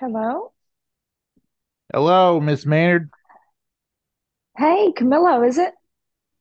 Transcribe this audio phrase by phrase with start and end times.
[0.00, 0.52] Hello.
[1.92, 3.10] Hello, Miss Maynard.
[4.56, 5.74] Hey, Camillo, is it?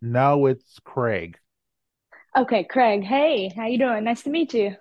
[0.02, 1.40] No, it's Craig.
[2.36, 3.04] Okay, Craig.
[3.04, 4.04] Hey, how you doing?
[4.04, 4.76] Nice to meet you.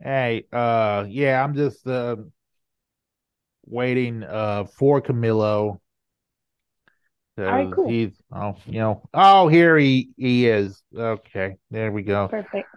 [0.00, 2.16] Hey, uh, yeah, I'm just uh
[3.66, 5.80] waiting uh for Camilo
[7.38, 7.90] All right, cool.
[7.90, 10.82] he's oh you know oh here he he is.
[10.94, 12.28] Okay, there we go.
[12.28, 12.68] Perfect.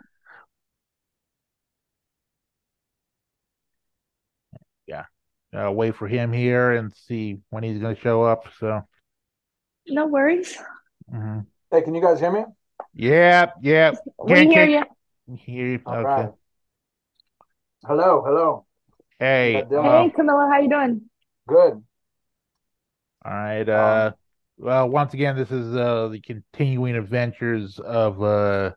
[5.54, 8.46] Uh, wait for him here and see when he's gonna show up.
[8.60, 8.82] So,
[9.88, 10.58] No worries.
[11.12, 11.46] mhm.
[11.72, 12.46] Hey, can you guys hear me?
[12.94, 13.92] yeah, yeah,
[14.24, 15.36] We can't hear can't you.
[15.38, 15.82] hear.
[15.86, 16.32] All Okay, right.
[17.86, 18.66] Hello, hello.
[19.20, 21.10] Hey, got Hey, Camillo, how you doing?
[21.48, 21.84] Good.
[23.26, 24.08] all right, uh.
[24.08, 24.14] Um,
[24.58, 28.72] Well, once again, this is uh, the continuing adventures of uh,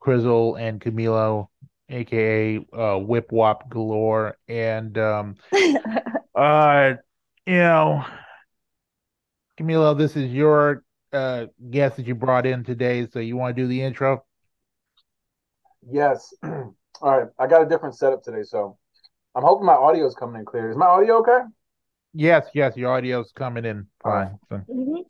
[0.00, 1.48] Crizzle and Camilo,
[1.88, 5.36] aka uh, Whip Wop Galore, and um,
[6.38, 6.94] uh,
[7.46, 8.04] you know,
[9.58, 13.62] Camilo, this is your uh guest that you brought in today, so you want to
[13.62, 14.24] do the intro?
[15.90, 16.34] yes.
[16.42, 16.72] All
[17.02, 17.28] right.
[17.38, 18.76] I got a different setup today, so
[19.34, 20.70] I'm hoping my audio is coming in clear.
[20.70, 21.40] Is my audio okay?
[22.12, 24.28] Yes, yes, your audio's coming in All right.
[24.50, 24.64] fine.
[24.66, 25.04] So, Mhm.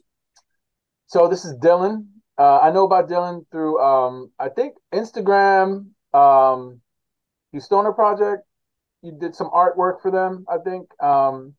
[1.07, 2.07] So this is Dylan.
[2.37, 6.81] Uh, I know about Dylan through um, I think Instagram, um,
[7.53, 8.45] you Stoner Project.
[9.03, 10.89] You did some artwork for them, I think.
[11.03, 11.55] Um,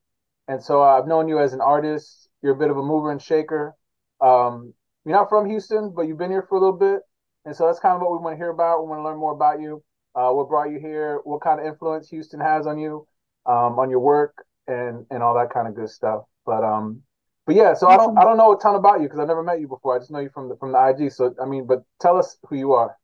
[0.48, 2.30] and so I've known you as an artist.
[2.42, 3.76] You're a bit of a mover and shaker.
[4.22, 4.74] Um,
[5.06, 7.02] you're not from Houston, but you've been here for a little bit,
[7.46, 8.84] and so that's kind of what we want to hear about.
[8.84, 9.84] We want to learn more about you.
[10.16, 11.22] Uh, what brought you here?
[11.24, 13.08] What kind of influence Houston has on you,
[13.46, 16.24] um, on your work, and and all that kind of good stuff.
[16.46, 17.02] But um,
[17.46, 17.74] but yeah.
[17.74, 19.68] So I don't I don't know a ton about you because I've never met you
[19.68, 19.96] before.
[19.96, 21.12] I just know you from the from the IG.
[21.12, 22.96] So I mean, but tell us who you are.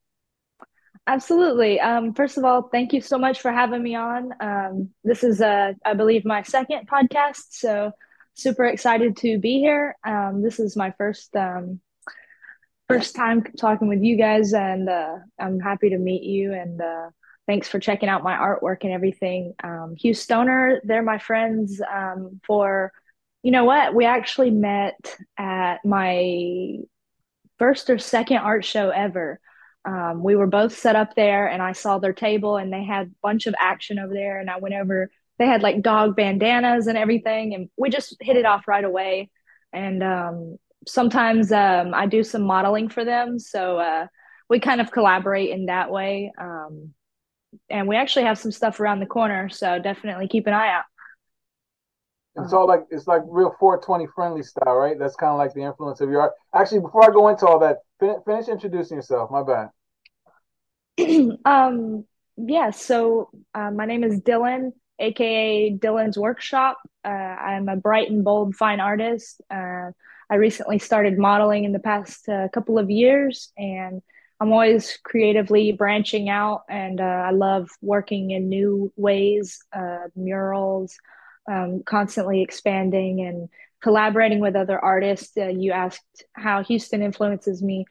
[1.07, 1.79] Absolutely.
[1.79, 4.31] Um, first of all, thank you so much for having me on.
[4.39, 7.91] Um, this is, uh, I believe, my second podcast, so
[8.33, 9.95] super excited to be here.
[10.05, 11.79] Um, this is my first um,
[12.87, 16.53] first time talking with you guys, and uh, I'm happy to meet you.
[16.53, 17.09] And uh,
[17.45, 19.53] thanks for checking out my artwork and everything.
[19.63, 21.81] Um, Hugh Stoner, they're my friends.
[21.81, 22.91] Um, for
[23.43, 26.79] you know what, we actually met at my
[27.59, 29.39] first or second art show ever.
[29.85, 33.07] Um, we were both set up there, and I saw their table, and they had
[33.07, 34.39] a bunch of action over there.
[34.39, 35.11] And I went over.
[35.37, 39.29] They had like dog bandanas and everything, and we just hit it off right away.
[39.73, 40.57] And um,
[40.87, 44.07] sometimes um, I do some modeling for them, so uh,
[44.49, 46.31] we kind of collaborate in that way.
[46.39, 46.93] Um,
[47.69, 50.85] and we actually have some stuff around the corner, so definitely keep an eye out.
[52.37, 54.99] It's all like it's like real 420 friendly style, right?
[54.99, 56.33] That's kind of like the influence of your art.
[56.53, 59.31] Actually, before I go into all that, fin- finish introducing yourself.
[59.31, 59.69] My bad.
[61.45, 62.05] um,
[62.37, 66.77] yeah, so uh, my name is Dylan, aka Dylan's Workshop.
[67.03, 69.41] Uh, I'm a bright and bold fine artist.
[69.49, 69.91] Uh,
[70.29, 74.01] I recently started modeling in the past uh, couple of years, and
[74.39, 80.97] I'm always creatively branching out, and uh, I love working in new ways, uh, murals,
[81.49, 83.49] um, constantly expanding and
[83.81, 85.33] collaborating with other artists.
[85.35, 87.85] You asked how Houston influences me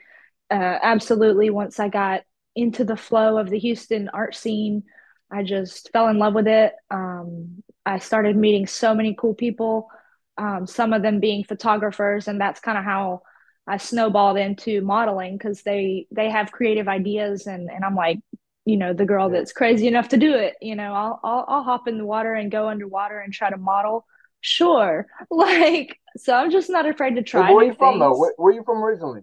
[0.50, 1.50] absolutely.
[1.50, 2.22] Once I got
[2.56, 4.84] into the flow of the Houston art scene,
[5.30, 6.74] I just fell in love with it.
[6.90, 9.88] Um, I started meeting so many cool people,
[10.38, 13.22] um, some of them being photographers, and that's kind of how
[13.66, 18.20] I snowballed into modeling because they they have creative ideas, and and I'm like,
[18.64, 20.54] you know, the girl that's crazy enough to do it.
[20.60, 23.56] You know, I'll I'll, I'll hop in the water and go underwater and try to
[23.56, 24.06] model.
[24.40, 28.16] Sure, like so, I'm just not afraid to try where are you from though?
[28.16, 29.22] Where, where are you from originally?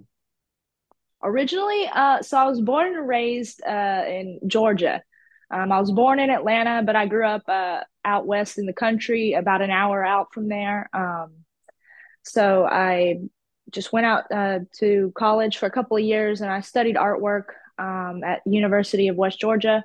[1.24, 5.04] Originally, uh, so I was born and raised uh, in Georgia.
[5.52, 8.74] Um, I was born in Atlanta, but I grew up uh, out west in the
[8.74, 10.90] country, about an hour out from there.
[10.94, 11.32] Um,
[12.24, 13.20] so I
[13.70, 17.46] just went out uh, to college for a couple of years, and I studied artwork
[17.78, 19.84] um, at University of West Georgia,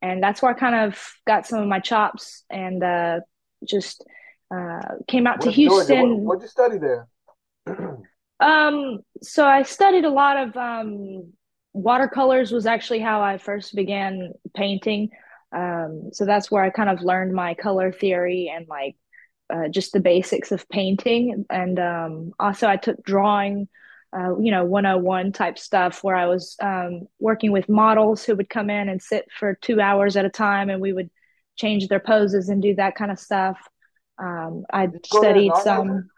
[0.00, 3.20] and that's where I kind of got some of my chops, and uh,
[3.64, 4.04] just
[4.52, 5.70] uh, came out to Georgia.
[5.70, 7.08] What Houston what'd you study there?
[8.42, 11.32] Um, so I studied a lot of um,
[11.72, 15.10] watercolors was actually how I first began painting.
[15.52, 18.96] Um, so that's where I kind of learned my color theory and like
[19.52, 21.44] uh, just the basics of painting.
[21.50, 23.68] And um, also I took drawing,
[24.16, 28.50] uh, you know, 101 type stuff where I was um, working with models who would
[28.50, 31.10] come in and sit for two hours at a time and we would
[31.56, 33.58] change their poses and do that kind of stuff.
[34.18, 36.10] Um, I Did you go there as an studied some,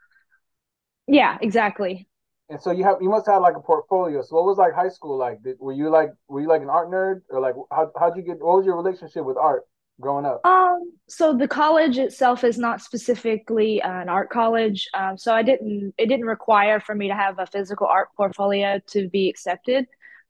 [1.06, 2.08] yeah, exactly.
[2.50, 4.22] And so you have you must have like a portfolio.
[4.22, 5.42] So what was like high school like?
[5.42, 8.22] Did, were you like were you like an art nerd or like how how'd you
[8.22, 8.38] get?
[8.40, 9.64] What was your relationship with art?
[10.00, 10.44] growing up?
[10.44, 14.88] Um, so the college itself is not specifically an art college.
[14.94, 18.80] Um, so I didn't, it didn't require for me to have a physical art portfolio
[18.88, 19.86] to be accepted.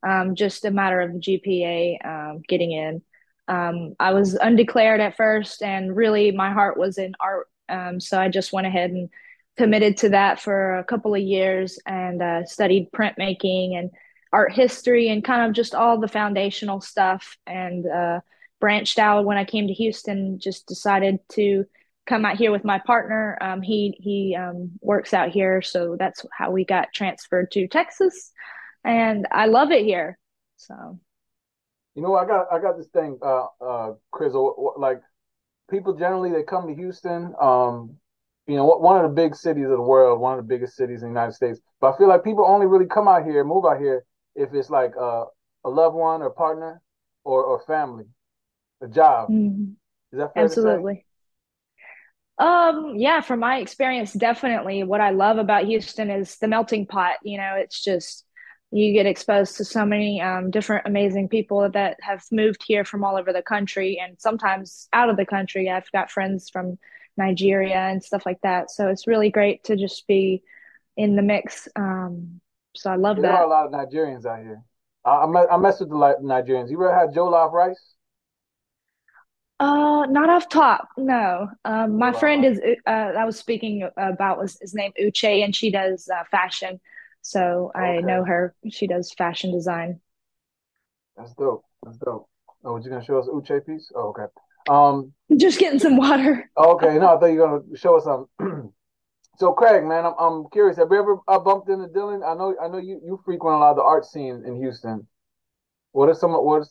[0.06, 3.02] Um, just a matter of GPA, um, getting in.
[3.49, 7.46] Um, I was undeclared at first, and really my heart was in art.
[7.69, 9.08] Um, so I just went ahead and
[9.56, 13.90] committed to that for a couple of years and uh, studied printmaking and
[14.32, 18.20] art history and kind of just all the foundational stuff and uh,
[18.60, 20.38] branched out when I came to Houston.
[20.40, 21.64] Just decided to
[22.06, 23.38] come out here with my partner.
[23.40, 28.32] Um, he he um, works out here, so that's how we got transferred to Texas,
[28.82, 30.18] and I love it here.
[30.56, 30.98] So,
[31.94, 34.34] you know, I got I got this thing, uh, uh, Chris.
[34.76, 35.00] Like
[35.70, 37.34] people generally they come to Houston.
[37.40, 37.96] Um,
[38.46, 41.02] you know, one of the big cities of the world, one of the biggest cities
[41.02, 41.61] in the United States.
[41.81, 44.05] But I feel like people only really come out here, move out here,
[44.35, 45.25] if it's like a,
[45.64, 46.82] a loved one or partner
[47.25, 48.05] or, or family,
[48.82, 49.31] a job.
[49.31, 49.73] mm-hmm.
[50.12, 51.06] Is that fair absolutely.
[52.38, 57.17] Um, yeah, from my experience, definitely what I love about Houston is the melting pot.
[57.23, 58.25] You know, it's just
[58.73, 63.05] you get exposed to so many um, different amazing people that have moved here from
[63.05, 65.70] all over the country and sometimes out of the country.
[65.70, 66.79] I've got friends from
[67.16, 68.70] Nigeria and stuff like that.
[68.70, 70.43] So it's really great to just be
[70.96, 71.69] in the mix.
[71.76, 72.40] Um,
[72.75, 73.32] so I love there that.
[73.32, 74.62] There are a lot of Nigerians out here.
[75.05, 76.70] I, I, mess with the Nigerians.
[76.70, 77.94] You ever had jollof rice?
[79.61, 81.49] Uh, not off top, no.
[81.64, 85.70] Um, my friend is uh, I was speaking about was his name Uche, and she
[85.70, 86.81] does uh, fashion.
[87.22, 88.55] So I know her.
[88.70, 90.00] She does fashion design.
[91.17, 91.64] That's dope.
[91.82, 92.28] That's dope.
[92.64, 93.93] Oh, what you gonna show us Uche piece?
[93.94, 94.25] Oh, okay.
[94.69, 96.50] Um, just getting some water.
[96.56, 98.72] okay, no, I thought you were gonna show us something.
[99.38, 100.76] so, Craig, man, I'm, I'm curious.
[100.76, 102.26] Have you ever uh, bumped into Dylan?
[102.26, 105.06] I know, I know you you frequent a lot of the art scene in Houston.
[105.93, 106.32] What are some?
[106.32, 106.70] What is?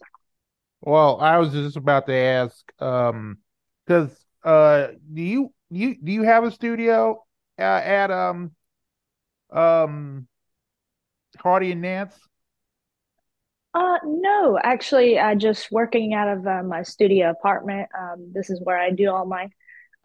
[0.81, 3.37] Well, I was just about to ask, um,
[3.85, 4.11] because
[4.43, 7.23] uh, do you you do you have a studio
[7.57, 8.51] uh, at um
[9.51, 10.27] um
[11.39, 12.19] Hardy and Nance?
[13.73, 17.89] Uh, no, actually, I just working out of uh, my studio apartment.
[17.97, 19.49] Um, this is where I do all my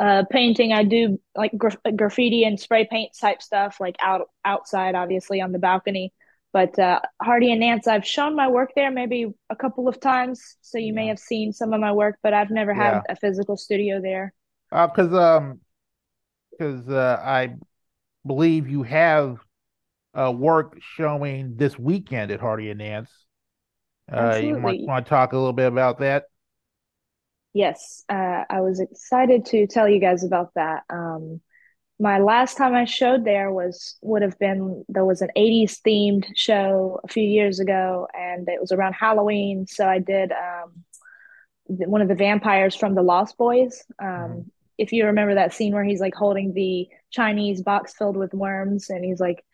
[0.00, 0.72] uh painting.
[0.72, 5.52] I do like gra- graffiti and spray paint type stuff, like out outside, obviously on
[5.52, 6.12] the balcony.
[6.52, 10.56] But uh, Hardy and Nance, I've shown my work there maybe a couple of times,
[10.62, 10.92] so you yeah.
[10.92, 12.94] may have seen some of my work, but I've never yeah.
[12.94, 14.32] had a physical studio there.
[14.72, 15.60] Uh, because um,
[16.50, 17.56] because uh, I
[18.26, 19.38] believe you have
[20.14, 23.10] uh work showing this weekend at Hardy and Nance.
[24.10, 26.24] Uh, you want, want to talk a little bit about that?
[27.52, 30.84] Yes, uh, I was excited to tell you guys about that.
[30.90, 31.40] Um,
[32.00, 36.26] my last time I showed there was would have been there was an 80s themed
[36.36, 39.66] show a few years ago, and it was around Halloween.
[39.66, 40.84] So I did um,
[41.66, 43.82] one of the vampires from the Lost Boys.
[43.98, 44.40] Um, mm-hmm.
[44.78, 48.90] If you remember that scene where he's like holding the Chinese box filled with worms,
[48.90, 49.44] and he's like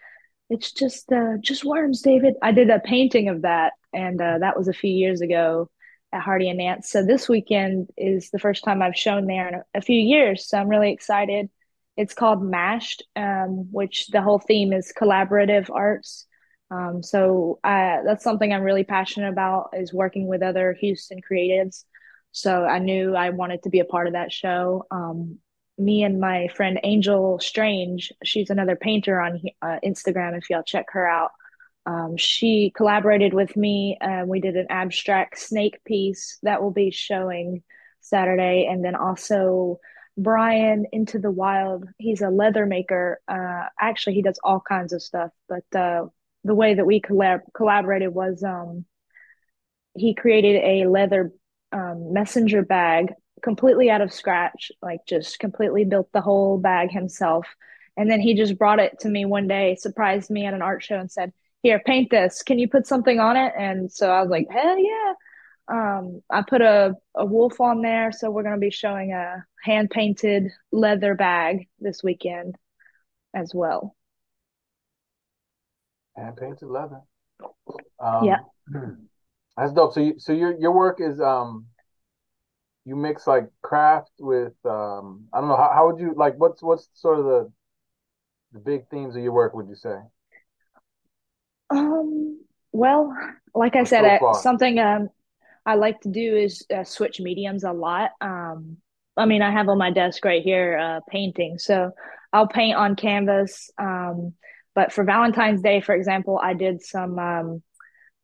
[0.51, 2.35] it's just uh, just worms, David.
[2.43, 5.71] I did a painting of that, and uh, that was a few years ago
[6.13, 6.91] at Hardy and Nance.
[6.91, 10.49] So this weekend is the first time I've shown there in a, a few years.
[10.49, 11.51] So I'm really excited.
[11.97, 16.27] It's called Mashed, um, which the whole theme is collaborative arts.
[16.71, 21.85] Um, so I, that's something I'm really passionate about is working with other Houston creatives.
[22.33, 24.87] So I knew I wanted to be a part of that show.
[24.91, 25.39] Um,
[25.79, 30.37] me and my friend Angel Strange, she's another painter on uh, Instagram.
[30.37, 31.31] If y'all check her out,
[31.87, 33.99] um, she collaborated with me.
[34.01, 37.63] and we did an abstract snake piece that will be showing
[38.01, 39.81] Saturday, and then also
[40.17, 41.87] Brian Into the Wild.
[41.99, 43.21] He's a leather maker.
[43.27, 46.07] Uh, actually, he does all kinds of stuff, but uh,
[46.45, 48.85] the way that we collab- collaborated was um,
[49.97, 51.33] he created a leather
[51.73, 53.13] um, messenger bag
[53.43, 57.47] completely out of scratch, like just completely built the whole bag himself.
[57.97, 60.83] And then he just brought it to me one day, surprised me at an art
[60.83, 61.33] show and said,
[61.65, 62.43] Here, paint this.
[62.43, 63.55] Can you put something on it?
[63.59, 65.15] And so I was like, Hell yeah.
[65.67, 68.13] Um, I put a, a wolf on there.
[68.13, 72.57] So we're going to be showing a hand painted leather bag this weekend
[73.35, 73.97] as well.
[76.19, 77.01] Hand painted leather.
[77.99, 78.41] Um, yeah.
[79.57, 79.95] That's dope.
[79.95, 81.67] So, you, so your your work is um
[82.85, 86.63] you mix like craft with um I don't know how, how would you like what's
[86.63, 87.53] what's sort of the
[88.53, 89.97] the big themes of your work would you say?
[91.75, 92.41] Um
[92.73, 93.17] well,
[93.55, 95.11] like I said, so something um
[95.67, 98.11] I like to do is uh, switch mediums a lot.
[98.21, 98.79] Um
[99.17, 101.59] I mean, I have on my desk right here uh painting.
[101.59, 101.93] So
[102.33, 104.35] I'll paint on canvas um
[104.75, 107.63] but for Valentine's Day, for example, I did some um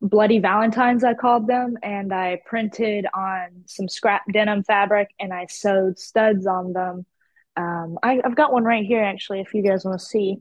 [0.01, 5.45] bloody Valentines, I called them, and I printed on some scrap denim fabric and I
[5.47, 7.05] sewed studs on them.
[7.55, 10.37] Um, I, have got one right here actually, if you guys want to see.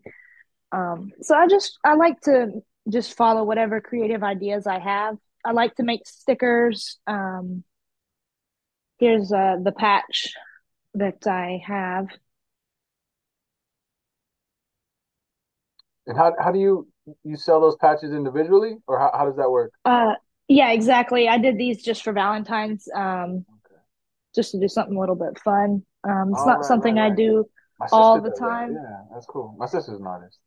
[0.72, 5.16] Um, so I just I like to just follow whatever creative ideas I have.
[5.44, 6.98] I like to make stickers.
[7.06, 7.64] Um,
[8.98, 10.32] here's uh, the patch
[10.94, 12.08] that I have.
[16.06, 16.88] And how how do you
[17.22, 19.72] you sell those patches individually, or how, how does that work?
[19.84, 20.14] Uh,
[20.48, 21.28] yeah, exactly.
[21.28, 23.80] I did these just for Valentine's, um, okay.
[24.34, 25.84] just to do something a little bit fun.
[26.02, 27.12] Um, it's not right, something right, right.
[27.12, 27.44] I do
[27.92, 28.72] all the time.
[28.72, 29.54] Yeah, that's cool.
[29.58, 30.38] My sister's an artist.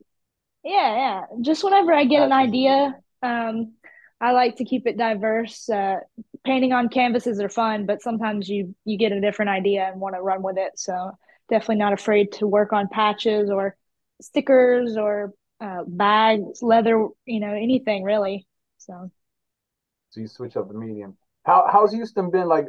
[0.63, 1.21] Yeah, yeah.
[1.41, 3.73] Just whenever I get an idea, um,
[4.21, 5.69] I like to keep it diverse.
[5.69, 5.97] Uh,
[6.45, 10.15] painting on canvases are fun, but sometimes you you get a different idea and want
[10.15, 10.79] to run with it.
[10.79, 11.11] So
[11.49, 13.75] definitely not afraid to work on patches or
[14.21, 18.47] stickers or uh, bags, leather, you know, anything really.
[18.77, 19.11] So.
[20.11, 21.17] So you switch up the medium.
[21.43, 22.67] How how's Houston been like?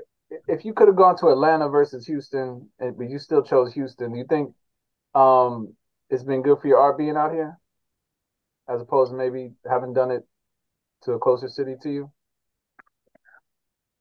[0.48, 4.18] If you could have gone to Atlanta versus Houston, but you still chose Houston, do
[4.18, 4.52] you think
[5.14, 5.74] um,
[6.10, 7.56] it's been good for your art being out here?
[8.68, 10.26] As opposed to maybe having done it
[11.02, 12.12] to a closer city to you?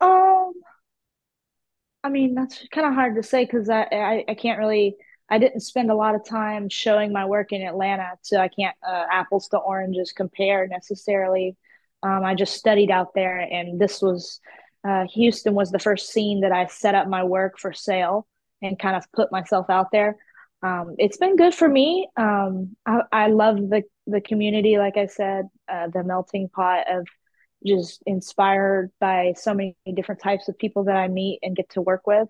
[0.02, 0.54] Um,
[2.04, 4.96] I mean that's kind of hard to say because I, I, I can't really
[5.30, 8.76] I didn't spend a lot of time showing my work in Atlanta, so I can't
[8.88, 11.56] uh, apples to oranges compare necessarily.
[12.04, 14.42] Um, I just studied out there, and this was
[14.86, 18.28] uh, Houston was the first scene that I set up my work for sale
[18.62, 20.18] and kind of put myself out there
[20.64, 22.08] um, it's been good for me.
[22.16, 24.78] Um, I, I, love the the community.
[24.78, 27.08] Like I said, uh, the melting pot of
[27.66, 31.82] just inspired by so many different types of people that I meet and get to
[31.82, 32.28] work with.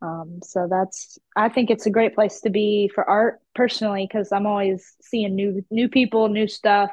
[0.00, 4.32] Um, so that's I think it's a great place to be for art personally because
[4.32, 6.90] I'm always seeing new new people, new stuff.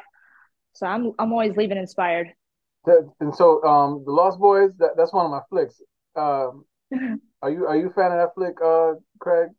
[0.73, 2.33] So I'm I'm always leaving inspired.
[2.85, 5.81] And so um, the Lost Boys, that, that's one of my flicks.
[6.15, 6.51] Uh,
[7.41, 9.49] are you are you a fan of that flick, uh, Craig?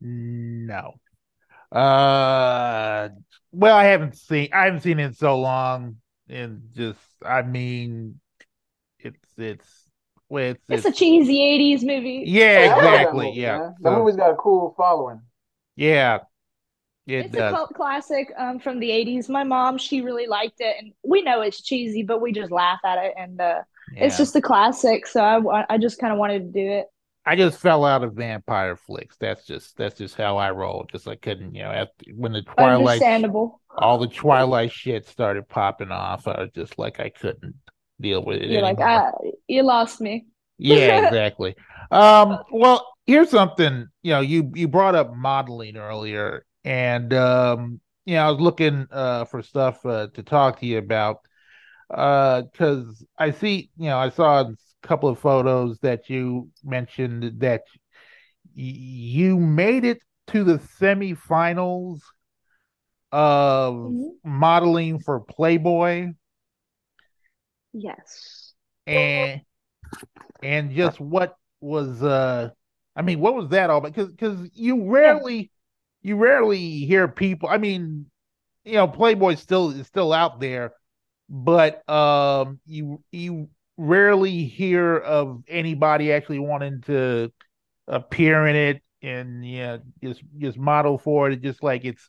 [0.00, 0.94] No.
[1.72, 3.08] Uh,
[3.54, 5.96] well, I haven't seen I haven't seen it in so long,
[6.28, 8.20] and just I mean,
[8.98, 9.88] it's it's
[10.28, 12.24] well, it's, it's, it's a cheesy '80s movie.
[12.26, 13.26] Yeah, exactly.
[13.26, 15.20] Movie, yeah, the so, movie's got a cool following.
[15.76, 16.20] Yeah,
[17.06, 17.52] it it's does.
[17.52, 19.28] a cult classic um, from the '80s.
[19.28, 22.80] My mom, she really liked it, and we know it's cheesy, but we just laugh
[22.84, 23.60] at it, and uh,
[23.92, 24.04] yeah.
[24.04, 25.06] it's just a classic.
[25.06, 26.86] So I, I just kind of wanted to do it.
[27.26, 29.16] I just fell out of vampire flicks.
[29.18, 30.86] That's just that's just how I roll.
[30.90, 33.02] Just I couldn't, you know, after when the Twilight,
[33.76, 36.28] all the Twilight shit started popping off.
[36.28, 37.54] I was just like I couldn't
[38.00, 38.50] deal with it.
[38.50, 38.86] You're anymore.
[38.86, 40.26] like, ah, you lost me.
[40.58, 41.56] yeah, exactly.
[41.90, 43.86] Um, well, here's something.
[44.02, 48.86] You know, you you brought up modeling earlier, and um, you know, I was looking
[48.90, 51.20] uh for stuff uh, to talk to you about
[51.90, 54.44] uh because I see, you know, I saw
[54.86, 57.62] couple of photos that you mentioned that
[58.54, 62.00] you made it to the semifinals
[63.12, 64.08] of mm-hmm.
[64.24, 66.12] modeling for Playboy.
[67.72, 68.54] Yes.
[68.86, 69.40] And
[70.42, 72.50] and just what was uh
[72.94, 75.50] I mean what was that all about cuz cuz you rarely
[76.02, 78.06] you rarely hear people I mean
[78.64, 80.72] you know Playboy still is still out there
[81.28, 87.32] but um you you rarely hear of anybody actually wanting to
[87.88, 91.42] appear in it and you know just just model for it.
[91.42, 92.08] just like it's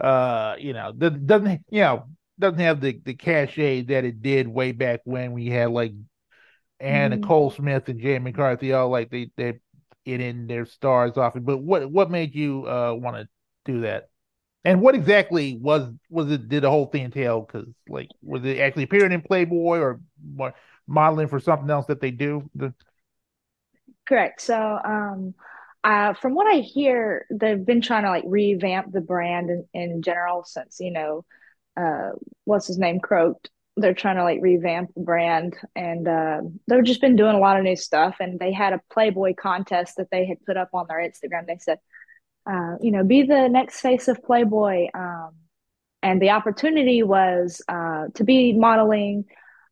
[0.00, 2.04] uh you know doesn't you know
[2.38, 5.92] doesn't have the the cachet that it did way back when we had like
[6.80, 7.20] Anna mm.
[7.20, 9.58] Nicole Smith and Jenny McCarthy all like they they
[10.04, 11.42] it in their stars often.
[11.42, 13.28] But what what made you uh want to
[13.64, 14.08] do that?
[14.64, 16.48] And what exactly was was it?
[16.48, 17.42] Did the whole thing entail?
[17.42, 20.00] Because like, was it actually appearing in Playboy or
[20.34, 20.54] more?
[20.88, 22.50] Modeling for something else that they do?
[22.54, 22.74] The...
[24.06, 24.40] Correct.
[24.40, 25.34] So, um,
[25.84, 30.02] uh, from what I hear, they've been trying to like revamp the brand in, in
[30.02, 31.24] general since you know,
[31.76, 32.10] uh,
[32.44, 33.50] what's his name, croaked.
[33.76, 37.58] They're trying to like revamp the brand, and uh, they've just been doing a lot
[37.58, 38.16] of new stuff.
[38.18, 41.46] And they had a Playboy contest that they had put up on their Instagram.
[41.46, 41.78] They said,
[42.44, 44.88] uh, you know, be the next face of Playboy.
[44.94, 45.34] Um,
[46.02, 49.24] and the opportunity was uh, to be modeling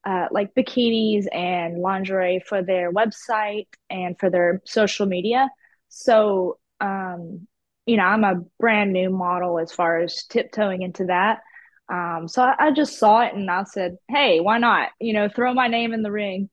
[0.07, 5.51] uh, like bikinis and lingerie for their website and for their social media.
[5.89, 7.49] So, um,
[7.87, 11.41] you know, I'm a brand new model as far as tiptoeing into that.
[11.89, 14.91] Um, so I, I, just saw it and I said, hey, why not?
[15.01, 16.51] You know, throw my name in the ring.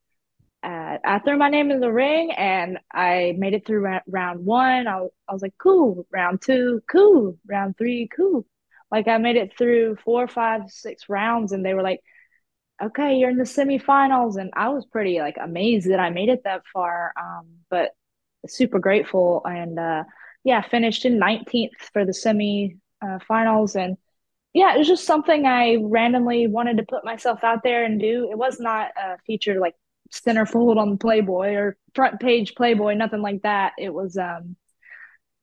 [0.63, 4.87] Uh, I threw my name in the ring and I made it through round one.
[4.87, 6.07] I, I was like, cool.
[6.11, 7.37] Round two, cool.
[7.47, 8.45] Round three, cool.
[8.91, 11.99] Like I made it through four, five, six rounds and they were like,
[12.81, 14.37] okay, you're in the semifinals.
[14.37, 17.13] And I was pretty like amazed that I made it that far.
[17.19, 17.91] Um, but
[18.47, 19.41] super grateful.
[19.45, 20.03] And uh,
[20.43, 22.77] yeah, finished in 19th for the semi
[23.27, 23.75] finals.
[23.75, 23.97] And
[24.53, 28.29] yeah, it was just something I randomly wanted to put myself out there and do.
[28.31, 29.75] It was not a feature like
[30.11, 33.73] centerfold on Playboy or front page Playboy, nothing like that.
[33.77, 34.55] It was um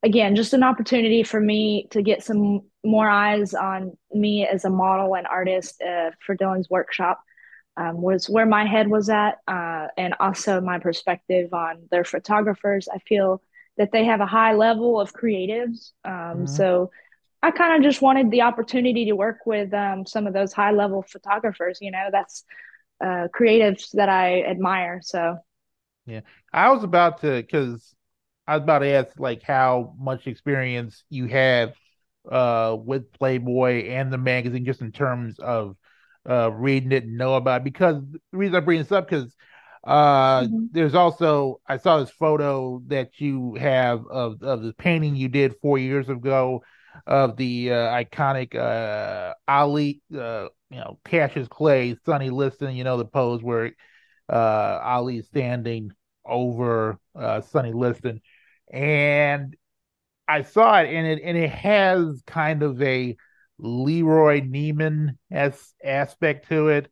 [0.02, 4.70] again just an opportunity for me to get some more eyes on me as a
[4.70, 7.20] model and artist uh, for Dylan's workshop.
[7.76, 12.88] Um, was where my head was at, uh, and also my perspective on their photographers.
[12.92, 13.40] I feel
[13.78, 15.92] that they have a high level of creatives.
[16.04, 16.46] Um, Mhm.
[16.46, 16.90] so
[17.42, 20.72] I kind of just wanted the opportunity to work with um, some of those high
[20.72, 21.78] level photographers.
[21.80, 22.44] You know, that's
[23.02, 25.00] uh, creatives that I admire.
[25.02, 25.38] So
[26.06, 26.20] Yeah,
[26.52, 27.94] I was about to because
[28.50, 31.74] I was about to ask like how much experience you have
[32.30, 35.76] uh with Playboy and the magazine just in terms of
[36.28, 37.64] uh reading it and know about it.
[37.64, 39.34] because the reason I bring this up because
[39.84, 40.70] uh Mhm.
[40.70, 45.54] there's also I saw this photo that you have of of the painting you did
[45.62, 46.62] four years ago
[47.06, 52.98] of the uh, iconic uh Ali uh you know Cassius Clay Sonny Liston you know
[52.98, 53.72] the pose where
[54.30, 55.92] uh Ali is standing
[56.24, 58.20] over uh Sonny Liston
[58.70, 59.56] and
[60.28, 63.16] I saw it and it and it has kind of a
[63.58, 66.90] Leroy Neiman as aspect to it.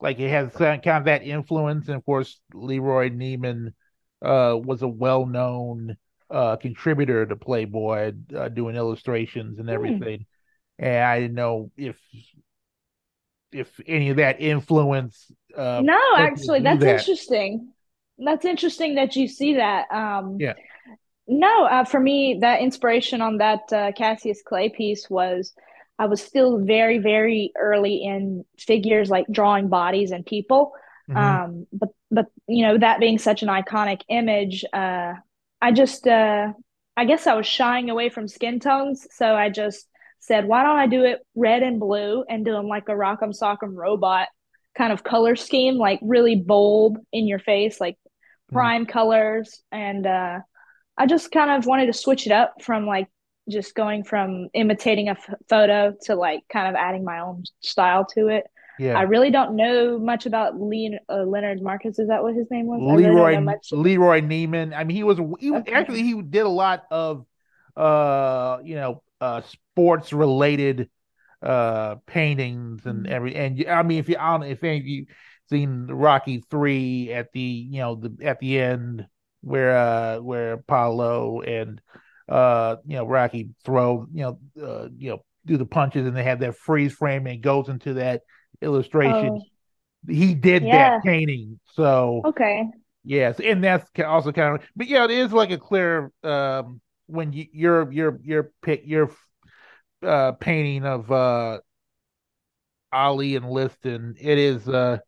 [0.00, 3.74] Like it has kind of that influence, and of course Leroy Neiman
[4.22, 5.96] uh was a well-known
[6.30, 10.02] uh contributor to Playboy, uh, doing illustrations and Hmm.
[10.02, 10.26] everything.
[10.78, 11.98] And I didn't know if
[13.52, 16.86] if any of that influence uh No, actually, that's that.
[16.86, 17.72] interesting.
[18.18, 19.90] That's interesting that you see that.
[19.92, 20.54] Um, Yeah.
[21.28, 25.52] No, uh, for me, that inspiration on that uh, Cassius Clay piece was
[25.98, 30.72] I was still very, very early in figures like drawing bodies and people.
[31.08, 35.14] hmm Um, but but you know, that being such an iconic image, uh,
[35.60, 36.52] I just uh,
[36.96, 39.88] I guess I was shying away from skin tones, so I just
[40.20, 43.32] said, why don't I do it red and blue and do them like a Rock'em
[43.38, 44.28] Sock'em robot
[44.76, 47.96] kind of color scheme, like really bold in your face, like
[48.52, 49.60] prime colors.
[49.72, 50.40] And uh,
[50.98, 53.08] I just kind of wanted to switch it up from like
[53.48, 58.04] just going from imitating a f- photo to like kind of adding my own style
[58.14, 58.44] to it.
[58.78, 58.98] Yeah.
[58.98, 61.98] I really don't know much about Leon, uh, Leonard Marcus.
[61.98, 62.80] Is that what his name was?
[62.80, 63.56] I really Leroy.
[63.72, 64.76] Leroy Neiman.
[64.76, 65.72] I mean, he was he was Okay.
[65.72, 67.24] actually he did a lot of
[67.76, 70.88] uh you know uh sports related
[71.42, 73.10] uh paintings and Mm.
[73.10, 75.06] every and I mean if you I don't if any of you
[75.48, 79.06] seen Rocky three at the you know the at the end
[79.42, 81.80] where uh where Apollo and
[82.28, 86.24] uh you know Rocky throw you know uh you know do the punches and they
[86.24, 88.22] have that freeze frame and it goes into that
[88.60, 89.46] illustration Oh,
[90.08, 92.70] he did that painting so Okay.
[93.04, 97.32] Yes, and that's also kind of, but yeah, it is like a clear um when
[97.32, 99.10] you your your your pick your
[100.02, 101.60] uh painting of uh
[102.92, 104.16] Ali and Liston.
[104.20, 104.98] It is uh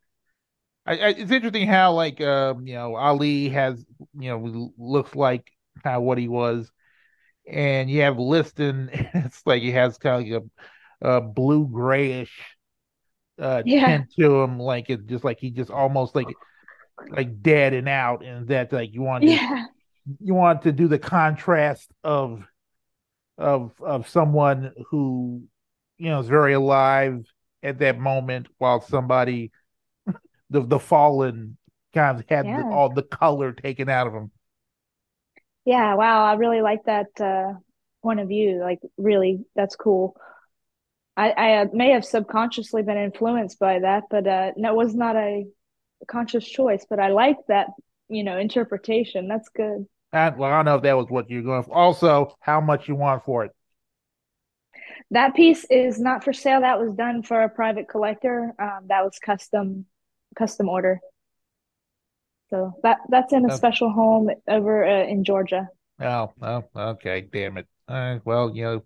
[0.90, 3.84] I, I, it's interesting how like um you know Ali has
[4.18, 5.50] you know looks like
[5.84, 6.70] kind of what he was,
[7.50, 8.90] and you have Liston.
[9.14, 10.52] It's like he has kind of like
[11.02, 12.40] a, a blue grayish
[13.40, 13.84] uh Yeah.
[13.84, 16.38] tint to him, like it just like he just almost like
[17.10, 19.66] like dead and out, and that like you want to Yeah.
[20.20, 22.44] you want to do the contrast of
[23.38, 25.42] of of someone who
[25.98, 27.24] you know is very alive
[27.62, 29.50] at that moment while somebody
[30.50, 31.56] the the fallen
[31.94, 34.30] kind of had the, all the color taken out of them
[35.64, 35.94] Yeah.
[35.94, 36.24] Wow.
[36.24, 37.54] I really like that uh,
[38.02, 38.60] point of view.
[38.60, 40.16] Like, really, that's cool.
[41.16, 44.94] I, I uh, may have subconsciously been influenced by that, but uh, no, it was
[44.94, 45.44] not a
[46.08, 46.86] conscious choice.
[46.88, 47.68] But I like that,
[48.08, 49.28] you know, interpretation.
[49.28, 49.86] That's good.
[50.12, 52.88] I, well i don't know if that was what you're going for also how much
[52.88, 53.52] you want for it
[55.10, 56.60] That piece is not for sale.
[56.60, 58.54] That was done for a private collector.
[58.58, 59.86] Um, that was custom,
[60.36, 61.00] custom order.
[62.50, 65.68] So that that's in a oh special home over uh, in Georgia.
[66.00, 68.82] oh oh, okay damn it uh, well you know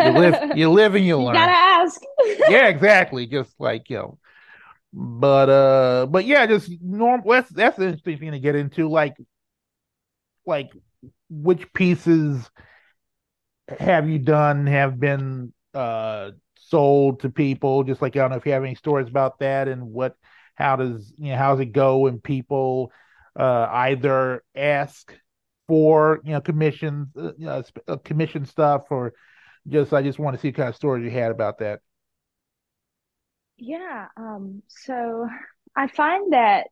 [0.00, 1.34] you live You you live and you learn.
[1.34, 2.00] gotta ask.
[2.48, 4.18] yeah exactly just like you know
[4.92, 9.16] but uh but yeah just norm that's that's an interesting thing to get into like
[10.46, 10.70] like
[11.28, 12.50] which pieces
[13.78, 16.30] have you done have been uh
[16.68, 19.68] sold to people just like i don't know if you have any stories about that
[19.68, 20.16] and what
[20.54, 22.92] how does you know how does it go when people
[23.38, 25.14] uh either ask
[25.66, 29.12] for you know commissions uh, you know, uh, commission stuff or
[29.68, 31.80] just i just want to see kind of stories you had about that
[33.56, 35.28] Yeah, um, so
[35.76, 36.68] I find that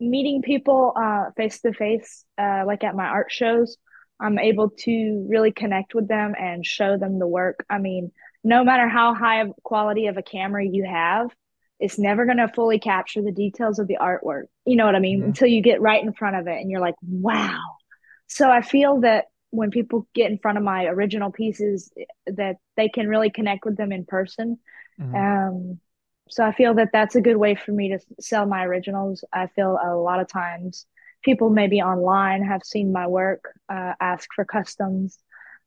[0.00, 0.94] meeting people
[1.36, 3.76] face to face, like at my art shows,
[4.20, 7.64] I'm able to really connect with them and show them the work.
[7.70, 8.12] I mean,
[8.44, 11.28] no matter how high of quality of a camera you have,
[11.80, 14.44] it's never going to fully capture the details of the artwork.
[14.64, 15.22] You know what I mean?
[15.22, 17.60] hmm Until you get right in front of it and you're like, wow.
[18.26, 21.90] So I feel that when people get in front of my original pieces,
[22.26, 24.58] that they can really connect with them in person
[24.98, 25.78] hmm um,
[26.28, 29.24] so I feel that that's a good way for me to sell my originals.
[29.32, 30.86] I feel a lot of times
[31.24, 35.18] people maybe online have seen my work, uh, ask for customs.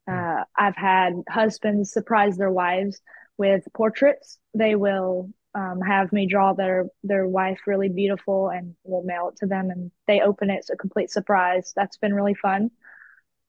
[0.08, 3.02] Uh, I've had husbands surprise their wives
[3.38, 4.38] with portraits.
[4.54, 9.38] They will um, have me draw their their wife really beautiful and we'll mail it
[9.38, 10.60] to them and they open it.
[10.60, 11.74] It's a complete surprise.
[11.76, 12.72] That's been really fun.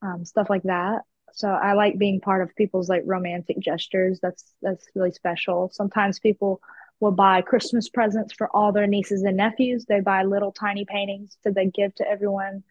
[0.02, 1.02] Um, stuff like that.
[1.32, 4.18] So I like being part of people's like romantic gestures.
[4.20, 5.70] That's that's really special.
[5.72, 6.60] Sometimes people
[7.00, 9.84] will buy Christmas presents for all their nieces and nephews.
[9.86, 12.64] They buy little tiny paintings that they give to everyone.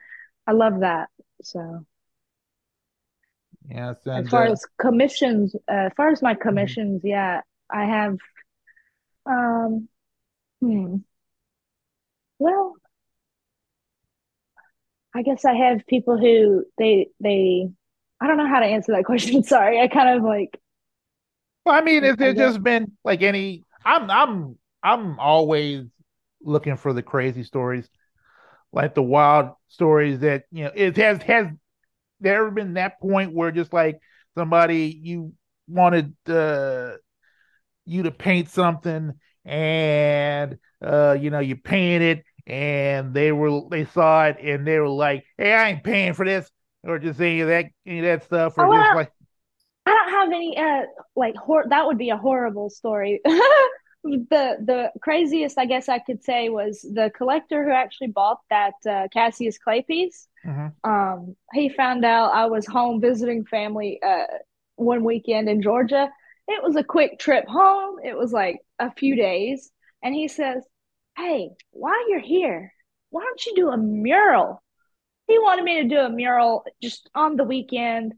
[0.47, 1.09] I love that.
[1.41, 1.85] So
[3.69, 6.75] Yes, as far uh, as commissions, uh, as far as my mhm.
[6.75, 8.17] commissions, yeah, I have
[9.25, 9.87] um
[10.61, 10.97] hmm,
[12.39, 12.75] well,
[15.15, 17.69] I guess I have people who they they
[18.19, 19.43] I don't know how to answer that question.
[19.43, 19.79] Sorry.
[19.79, 20.59] I kind of like
[21.65, 23.65] well, I mean, has I there just been like any?
[23.85, 25.85] I'm I'm I'm always
[26.41, 27.89] looking for the crazy stories,
[28.73, 30.71] like the wild stories that you know.
[30.75, 31.47] It has has
[32.21, 33.99] there ever been that point where just like
[34.35, 35.33] somebody you
[35.67, 36.91] wanted uh
[37.85, 39.13] you to paint something
[39.45, 44.89] and uh you know you painted and they were they saw it and they were
[44.89, 46.49] like hey i ain't paying for this
[46.83, 49.11] or just any of that any of that stuff or oh just well like
[49.85, 53.19] I don't have any uh like hor that would be a horrible story.
[54.03, 58.73] The the craziest I guess I could say was the collector who actually bought that
[58.89, 60.27] uh, Cassius clay piece.
[60.45, 64.25] mm-hmm, Um, he found out I was home visiting family uh
[64.75, 66.09] one weekend in Georgia.
[66.47, 67.97] It was a quick trip home.
[68.03, 69.71] It was like a few days,
[70.03, 70.63] and he says,
[71.17, 72.73] "Hey, while you're here,
[73.11, 74.63] why don't you do a mural?"
[75.27, 78.13] He wanted me to do a mural just on the weekend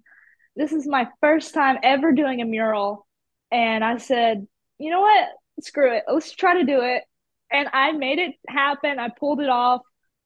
[0.55, 3.07] this is my first time ever doing a mural.
[3.51, 5.29] And I said, you know what?
[5.61, 6.03] Screw it.
[6.07, 7.03] Let's try to do it.
[7.51, 8.99] And I made it happen.
[8.99, 9.81] I pulled it off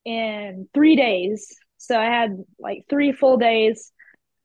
[0.06, 1.56] in three days.
[1.78, 3.92] So I had like three full days.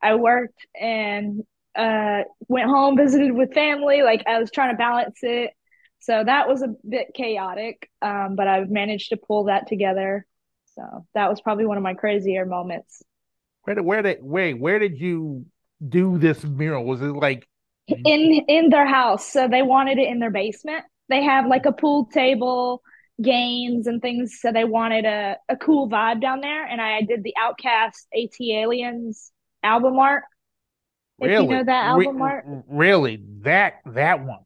[0.03, 1.45] I worked and
[1.77, 4.03] uh, went home, visited with family.
[4.03, 5.53] Like I was trying to balance it.
[6.01, 10.27] So that was a bit chaotic, um, but I've managed to pull that together.
[10.75, 13.03] So that was probably one of my crazier moments.
[13.63, 15.47] where did where did wait where did you
[15.87, 17.47] do this mural was it like
[17.91, 18.07] Mm-hmm.
[18.07, 19.27] in in their house.
[19.33, 20.85] So they wanted it in their basement.
[21.09, 22.83] They have like a pool table,
[23.21, 24.39] games and things.
[24.41, 26.65] So they wanted a, a cool vibe down there.
[26.65, 30.25] And I did the Outcast AT Aliens album art.
[31.19, 32.45] If you know really that Re- album art.
[32.69, 34.45] really that that one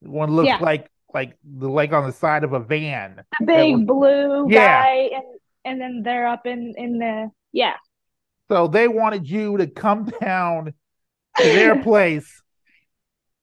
[0.00, 0.58] one looks Yeah.
[0.60, 4.46] like like the like on the side of a van The that was big blue
[4.50, 5.24] yeah guy and
[5.64, 7.74] and then they're up in in the yeah.
[8.48, 10.74] So they wanted you to come down
[11.38, 12.42] to their place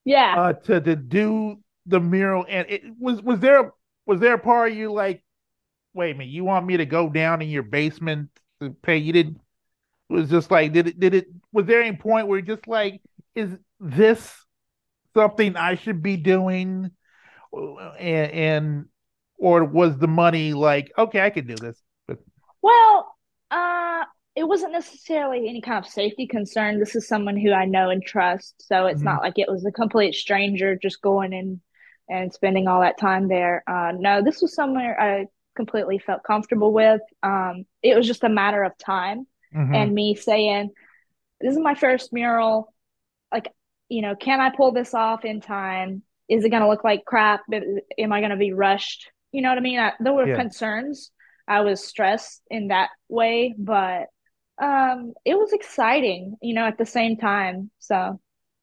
[0.06, 0.36] yeah.
[0.38, 3.72] uh to to do the mural and it was was there
[4.06, 5.24] was there a part of you like
[5.94, 8.30] wait a minute you want me to go down in your basement
[8.62, 8.98] to pay?
[8.98, 9.40] You didn't
[10.10, 12.68] it was just like did it did it was there any point where you're just
[12.68, 13.02] like
[13.36, 14.34] is this
[15.14, 16.92] something I should be doing?
[17.54, 18.86] And and
[19.38, 21.82] or was the money like okay I can do this?
[22.08, 22.20] But
[22.62, 23.16] Well,
[23.52, 24.04] uh,
[24.36, 26.80] it wasn't necessarily any kind of safety concern.
[26.80, 29.66] This is someone who I know and trust, so it's mhm, not like it was
[29.66, 31.62] a complete stranger just going in
[32.10, 33.64] and spending all that time there.
[33.68, 37.02] Uh, no, this was somewhere I completely felt comfortable with.
[37.22, 40.72] Um, it was just a matter of time mhm, and me saying,
[41.42, 42.74] "This is my first mural.
[43.32, 43.52] Like,
[43.90, 46.04] you know, can I pull this off in time?
[46.30, 47.42] Is it going to look like crap?
[47.98, 49.12] Am I going to be rushed?
[49.32, 49.80] You know what I mean?
[49.80, 51.12] I, there were yeah concerns.
[51.48, 54.08] I was stressed in that way, but
[54.62, 57.72] um, it was exciting, you know, at the same time.
[57.80, 58.20] So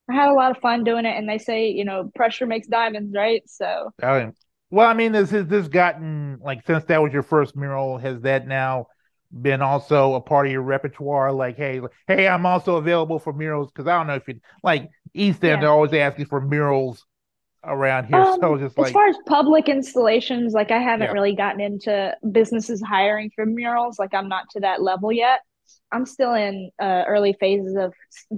[0.08, 1.16] I had a lot of fun doing it.
[1.16, 3.42] And they say, you know, pressure makes diamonds, right?
[3.46, 4.32] So Oh,
[4.70, 8.20] well, I mean, this has this gotten like since that was your first mural, has
[8.22, 8.86] that now
[9.32, 11.32] been also a part of your repertoire?
[11.32, 14.88] Like, hey, hey, I'm also available for murals because I don't know if you like
[15.14, 15.60] East End, yeah.
[15.60, 17.04] they're always asking for murals
[17.64, 18.24] around here.
[18.40, 22.16] So Um, just as far as public installations, like I haven't yeah, really gotten into
[22.32, 23.98] businesses hiring for murals.
[23.98, 25.40] Like I'm not to that level yet.
[25.92, 27.94] I'm still in uh, early phases of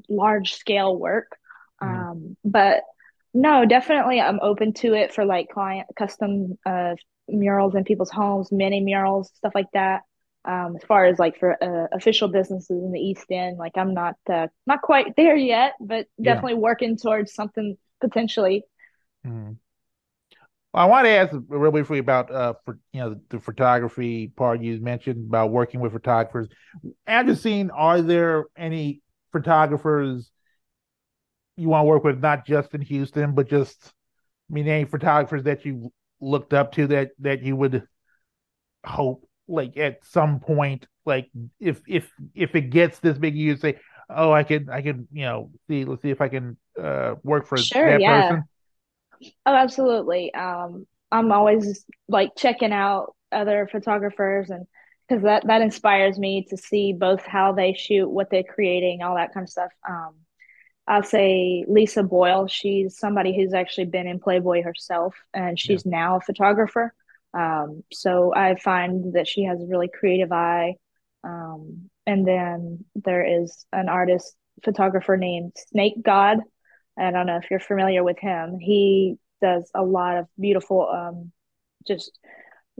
[0.09, 1.37] large scale work.
[1.85, 2.83] mm, Um, but
[3.35, 6.95] No, definitely I'm open to it for like client custom uh
[7.29, 10.03] murals in people's homes, mini murals, stuff like that.
[10.45, 13.95] Um, as far as like for uh, official businesses in the East End, like I'm
[13.95, 16.45] not uh, not quite there yet, but Yeah.
[16.45, 18.65] definitely working towards something potentially.
[19.25, 19.62] Mhm.
[20.73, 24.63] Well, I want to ask real briefly about uh for you know the photography part
[24.63, 26.49] you mentioned about working with photographers.
[27.07, 30.31] After seeing, are there any photographers
[31.57, 33.93] you want to work with, not just in Houston, but just
[34.51, 37.85] I mean any photographers that you looked up to that that you would
[38.85, 41.31] hope like at some point, like
[41.61, 45.25] if if if it gets this big, you say, oh, I could I could you
[45.25, 48.23] know see let's see if I can uh work for Sure, that yeah.
[48.23, 48.45] person.
[49.47, 50.33] Oh, absolutely.
[50.35, 54.67] Um, I'm always like checking out other photographers and
[55.09, 59.17] because that that inspires me to see both how they shoot, what they're creating, all
[59.17, 59.71] that kind of stuff.
[59.89, 60.15] Um,
[60.87, 62.47] I'll say Lisa Boyle.
[62.47, 65.63] She's somebody who's actually been in Playboy herself, and Yeah.
[65.63, 66.95] she's now a photographer.
[67.35, 70.77] Um, so I find that she has a really creative eye.
[71.25, 76.39] Um, and then there is an artist photographer named Snake God.
[76.99, 78.59] I don't know if you're familiar with him.
[78.61, 81.33] He does a lot of beautiful, um,
[81.87, 82.19] just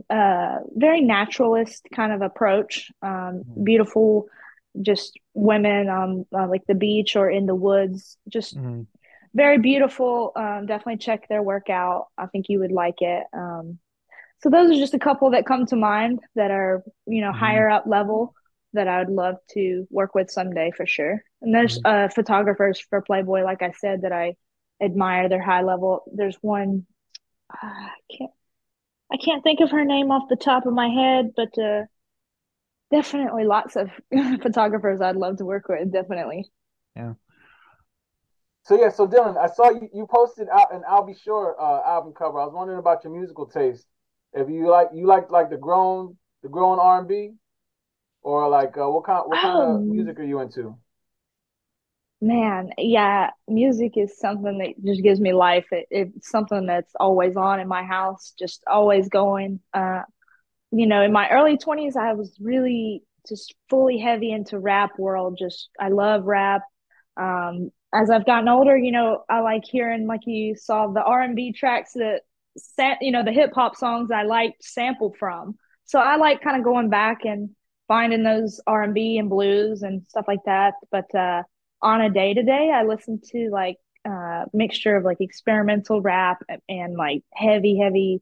[0.09, 2.91] uh, very naturalist kind of approach.
[3.01, 3.65] Um, Mhm.
[3.65, 4.27] beautiful,
[4.81, 8.17] just women on uh, like the beach or in the woods.
[8.27, 8.87] Just Mhm.
[9.33, 10.31] very beautiful.
[10.35, 12.07] Um, definitely check their work out.
[12.17, 13.25] I think you would like it.
[13.33, 13.79] Um,
[14.41, 17.37] so those are just a couple that come to mind that are, you know, Mhm.
[17.39, 18.33] higher up level
[18.73, 21.23] that I would love to work with someday for sure.
[21.41, 21.85] And there's Mhm.
[21.85, 24.35] uh, photographers for Playboy, like I said, that I
[24.81, 26.03] admire their high level.
[26.13, 26.85] There's one
[27.51, 28.31] uh, I can't
[29.11, 31.83] I can't think of her name off the top of my head, but uh,
[32.91, 33.89] definitely lots of
[34.41, 35.91] photographers I'd love to work with.
[35.91, 36.49] Definitely.
[36.95, 37.13] Yeah.
[38.63, 41.13] So yeah, so Dylan, I saw you, you posted out an Al B.
[41.13, 42.39] Sure uh, album cover.
[42.39, 43.85] I was wondering about your musical taste.
[44.33, 47.33] If you like you like like the grown the grown R and B
[48.23, 50.77] or like uh, what kind what kind of Oh music are you into?
[52.21, 55.65] man, yeah, music is something that just gives me life.
[55.71, 59.59] It, it's something that's always on in my house, just always going.
[59.73, 60.03] Uh,
[60.71, 65.37] you know, in my early 20s, I was really just fully heavy into rap world.
[65.39, 66.63] Just I love rap.
[67.17, 71.53] Um, as I've gotten older, you know, I like hearing like you saw the R&B
[71.53, 72.21] tracks that
[73.01, 75.57] you know, the hip hop songs I liked sampled from.
[75.85, 77.51] So I like kind of going back and
[77.87, 80.75] finding those R&B and blues and stuff like that.
[80.91, 81.43] But uh
[81.81, 86.43] on a day to day, I listen to like uh mixture of like experimental rap
[86.49, 88.21] and, and like heavy heavy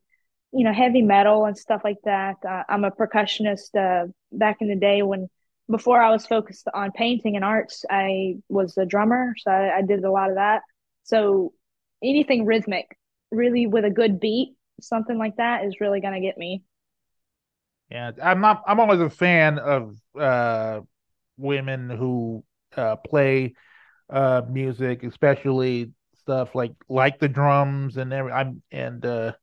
[0.53, 2.35] you know, heavy metal and stuff like that.
[2.47, 3.75] Uh, I'm a percussionist.
[3.75, 5.29] Uh, back in the day when
[5.69, 9.81] before I was focused on painting and arts, I was a drummer, so I, I
[9.81, 10.61] did a lot of that.
[11.03, 11.53] So
[12.03, 12.97] anything rhythmic,
[13.31, 16.63] really with a good beat, something like that is really gonna get me.
[17.91, 18.11] Yeah.
[18.23, 20.81] I'm not I'm always a fan of uh
[21.37, 22.43] women who
[22.77, 23.55] uh play
[24.09, 29.33] uh music, especially stuff like like the drums and every I'm and uh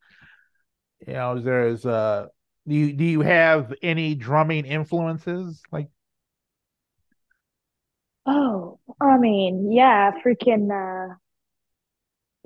[1.07, 2.27] you know there's uh
[2.67, 5.63] do you do you have any drumming influences?
[5.73, 5.89] Like
[8.27, 11.17] Oh, I mean, yeah, freaking uh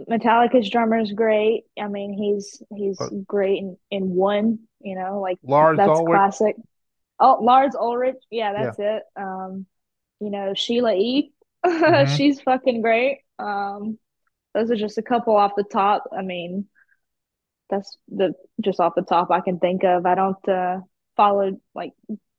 [0.08, 1.64] Metallica's drummer is great.
[1.78, 6.22] I mean, he's he's great in in one, you know, like Lars that's Ulrich?
[6.22, 6.56] classic.
[7.20, 8.16] Oh, Lars Ulrich.
[8.30, 8.64] Yeah, Yeah.
[8.64, 9.02] that's it.
[9.16, 9.66] Um,
[10.20, 11.32] you know, Sheila E.
[11.86, 13.20] hmm She's fucking great.
[13.38, 13.98] Um,
[14.54, 16.04] those are just a couple off the top.
[16.16, 16.66] I mean,
[17.70, 20.04] that's the just off the top I can think of.
[20.06, 20.80] I don't uh
[21.16, 21.92] follow like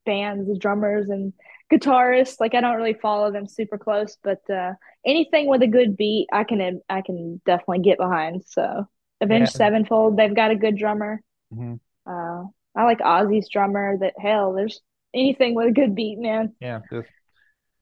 [0.05, 1.33] bands, drummers and
[1.71, 2.39] guitarists.
[2.39, 4.73] Like I don't really follow them super close, but uh
[5.05, 8.43] anything with a good beat, I can I can definitely get behind.
[8.47, 8.87] So
[9.27, 9.49] Yeah.
[9.49, 11.21] Avenged Sevenfold, they've got a good drummer.
[11.51, 12.43] hmm Uh,
[12.75, 13.97] I like Ozzy's drummer.
[13.97, 14.81] That hell, there's
[15.13, 16.53] anything with a good beat, man.
[16.59, 16.81] Yeah.
[16.91, 17.09] Just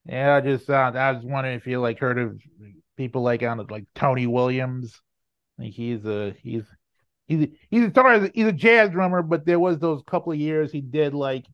[0.06, 2.40] yeah, I just uh, I was wondering if you like heard of
[2.98, 5.00] people like on it, like Tony Williams.
[5.58, 6.64] Like he's a he's
[7.28, 10.72] he's he's a sorry, he's a jazz drummer, but there was those couple of years
[10.72, 11.46] he did like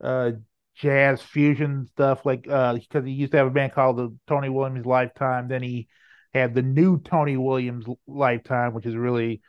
[0.00, 0.32] uh
[0.76, 4.48] jazz fusion stuff, like uh because he used to have a band called the Tony
[4.48, 5.48] Williams Lifetime.
[5.48, 5.88] Then he
[6.32, 9.42] had the new Tony Williams Lifetime, which is really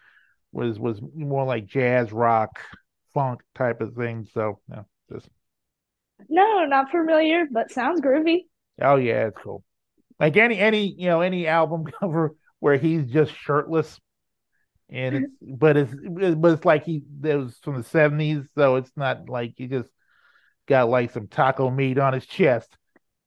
[0.53, 2.59] was was more like jazz rock
[3.13, 4.27] funk type of thing.
[4.33, 5.27] So yeah, just
[6.29, 8.45] No, not familiar, but sounds groovy.
[8.81, 9.63] oh yeah, it's cool.
[10.19, 13.99] Like any any you know any album cover where he's just shirtless
[14.89, 15.55] and it's mm-hmm.
[15.55, 15.93] but it's
[16.39, 19.89] but it's like he that was from the seventies, so it's not like he just
[20.67, 22.69] got like some taco meat on his chest,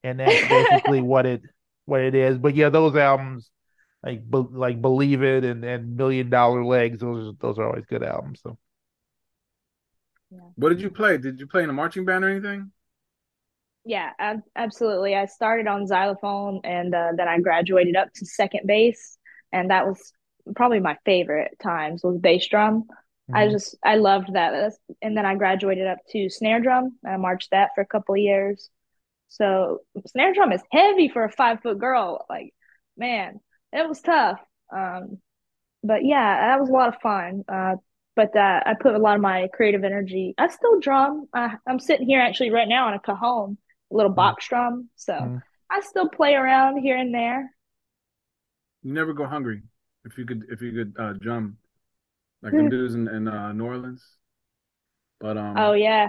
[0.05, 1.43] and that's basically what it
[1.85, 2.39] what it is.
[2.39, 3.51] But yeah, those albums
[4.03, 8.03] like be, like believe it and and million dollar legs those those are always good
[8.03, 8.59] albums so.
[10.31, 10.41] Yeah.
[10.57, 11.19] what did you play?
[11.19, 12.73] Did you play in a marching band or anything?
[13.85, 15.15] Yeah ab- absolutely.
[15.15, 19.19] I started on xylophone and uh, then i graduated up to second bass
[19.53, 20.13] and that was
[20.55, 22.85] probably my favorite times was bass drum.
[23.31, 23.37] Mm-hmm.
[23.37, 24.73] i just i loved that.
[25.03, 28.15] And then i graduated up to snare drum and i marched that for a couple
[28.15, 28.69] of years.
[29.29, 32.53] So snare drum is heavy for a five foot girl like
[32.97, 33.41] man
[33.73, 34.41] it was tough.
[34.75, 35.19] Um,
[35.83, 37.45] but yeah, that was a lot of fun.
[37.49, 37.77] Uh,
[38.17, 40.35] but uh, I put a lot of my creative energy.
[40.39, 41.29] I still drum.
[41.35, 43.59] I, am sitting here actually right now on a cajon,
[43.93, 44.17] a little mm.
[44.17, 44.89] box drum.
[44.97, 45.43] So mm.
[45.71, 47.53] I still play around here and there.
[48.83, 49.63] You never go hungry
[50.05, 51.59] if you could if you could uh, drum
[52.43, 54.03] like them dudes in, in uh, New Orleans.
[55.21, 55.55] But um.
[55.57, 56.09] Oh yeah.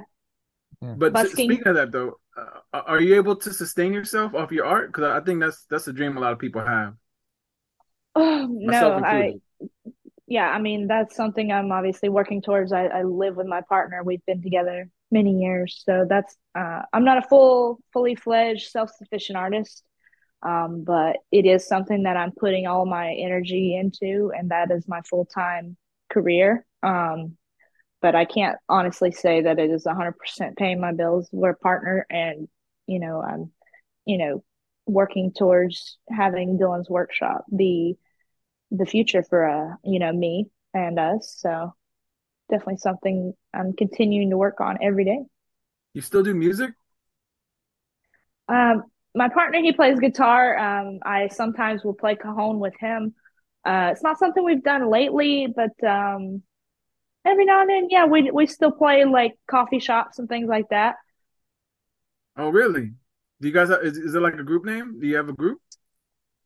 [0.81, 1.49] But Busking.
[1.49, 4.93] speaking of that though, uh, are you able to sustain yourself off your art?
[4.93, 6.93] Because I think that's that's a dream a lot of people have.
[8.19, 9.35] Oh, no, I
[10.27, 12.73] yeah, I mean that's something I'm obviously working towards.
[12.73, 14.03] I, I live with my partner.
[14.03, 18.91] We've been together many years, so that's uh, I'm not a full, fully fledged, self
[18.91, 19.83] sufficient artist,
[20.43, 24.85] um, but it is something that I'm putting all my energy into, and that is
[24.87, 25.77] my full time
[26.11, 26.65] career.
[26.83, 27.37] Um,
[28.01, 31.29] but I can't honestly say that it is 100% paying my bills.
[31.31, 32.49] We're a partner, and
[32.85, 33.51] you know I'm,
[34.05, 34.43] you know,
[34.85, 37.97] working towards having Dylan's workshop be
[38.71, 41.35] the future for uh you know me and us.
[41.37, 41.73] So
[42.49, 45.19] definitely something I'm continuing to work on every day.
[45.93, 46.71] You still do music?
[48.47, 48.83] Um,
[49.15, 50.57] my partner he plays guitar.
[50.57, 53.15] Um, I sometimes will play cajon with him.
[53.65, 56.41] Uh, it's not something we've done lately, but um,
[57.25, 60.69] every now and then, yeah, we we still play like coffee shops and things like
[60.69, 60.95] that.
[62.37, 62.93] Oh, really?
[63.41, 64.99] Do you guys have, is, is it like a group name?
[64.99, 65.59] Do you have a group?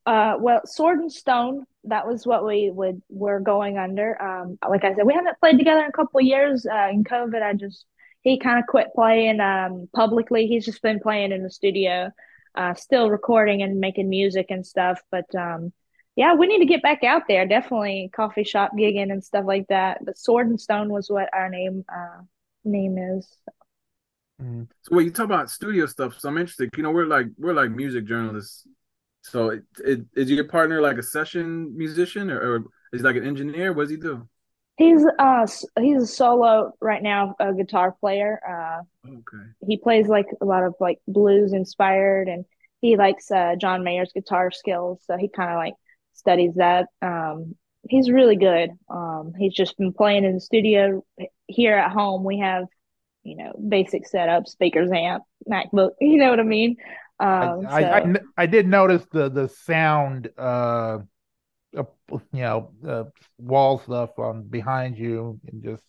[0.05, 1.65] Uh, well, Sword and Stone.
[1.85, 4.21] That was what we would were going under.
[4.21, 6.65] Um, like I said, we haven't played together in a couple years.
[6.65, 7.85] Uh, in COVID, I just
[8.21, 10.47] he kind of quit playing um publicly.
[10.47, 12.11] He's just been playing in the studio,
[12.55, 15.01] uh, still recording and making music and stuff.
[15.09, 15.73] But um,
[16.15, 17.47] yeah, we need to get back out there.
[17.47, 20.05] Definitely coffee shop gigging and stuff like that.
[20.05, 22.21] But Sword and Stone was what our name uh
[22.63, 23.27] name is.
[24.41, 24.63] Mm-hmm.
[24.81, 26.69] So when you talk about studio stuff, so I'm interested.
[26.75, 28.67] You know, we're like we're like music journalists.
[29.23, 32.55] So it, it, is your partner like a session musician or, or
[32.93, 33.73] is he like an engineer?
[33.73, 34.27] What does he do?
[34.77, 35.45] He's uh
[35.79, 38.39] he's a solo right now, a guitar player.
[38.47, 39.45] Uh, okay.
[39.67, 42.45] He plays like a lot of like blues inspired, and
[42.79, 45.03] he likes uh, John Mayer's guitar skills.
[45.05, 45.73] So he kind of like
[46.13, 46.87] studies that.
[47.01, 47.55] Um,
[47.87, 48.71] he's really good.
[48.89, 51.05] Um, he's just been playing in the studio
[51.45, 52.23] here at home.
[52.23, 52.65] We have
[53.23, 55.91] you know, basic setup, speakers, amp, MacBook.
[56.01, 56.77] You know what I mean?
[57.21, 57.87] Um, I, so.
[57.87, 60.99] I, I, I, did notice the the sound, uh,
[61.77, 63.03] uh you know, uh,
[63.37, 65.83] wall stuff on behind you, and just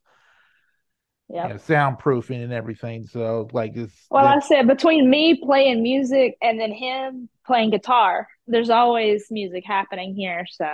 [1.31, 3.07] yeah, you know, soundproofing and everything.
[3.07, 8.29] So like it's well, I said between me playing music and then him playing guitar,
[8.47, 10.45] there's always music happening here.
[10.51, 10.67] So.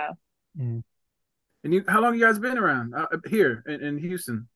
[0.59, 0.83] Mm.
[1.63, 4.47] And you, how long you guys been around uh, here in, in Houston,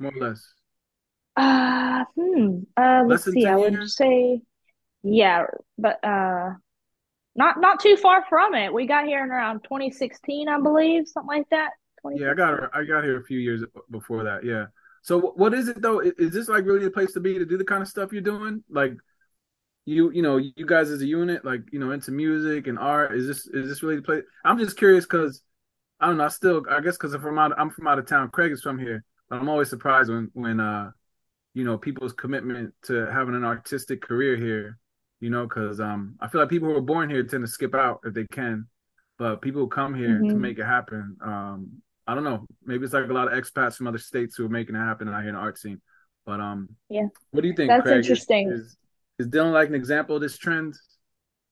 [0.00, 0.54] more or less?
[1.36, 2.60] Uh, hmm.
[2.76, 3.46] Uh, let's see.
[3.46, 3.96] I would years?
[3.96, 4.40] say,
[5.02, 5.44] yeah,
[5.76, 6.50] but uh,
[7.34, 8.72] not not too far from it.
[8.72, 11.70] We got here in around 2016, I believe, something like that.
[12.14, 14.44] Yeah, I got I got here a few years before that.
[14.44, 14.66] Yeah.
[15.02, 16.00] So what is it though?
[16.00, 18.22] Is this like really the place to be to do the kind of stuff you're
[18.22, 18.62] doing?
[18.68, 18.94] Like
[19.84, 23.14] you you know you guys as a unit, like you know into music and art.
[23.14, 24.24] Is this is this really the place?
[24.44, 25.42] I'm just curious because
[26.00, 26.24] I don't know.
[26.24, 28.30] I still I guess because I'm from out I'm from out of town.
[28.30, 30.90] Craig is from here, but I'm always surprised when when uh
[31.54, 34.78] you know people's commitment to having an artistic career here
[35.20, 37.74] you know because um i feel like people who are born here tend to skip
[37.74, 38.66] out if they can
[39.18, 40.28] but people who come here mm-hmm.
[40.28, 41.68] to make it happen um
[42.06, 44.50] i don't know maybe it's like a lot of expats from other states who are
[44.50, 45.80] making it happen out here in the art scene
[46.24, 47.98] but um yeah what do you think that's Craig?
[47.98, 48.76] interesting is, is,
[49.18, 50.74] is dylan like an example of this trend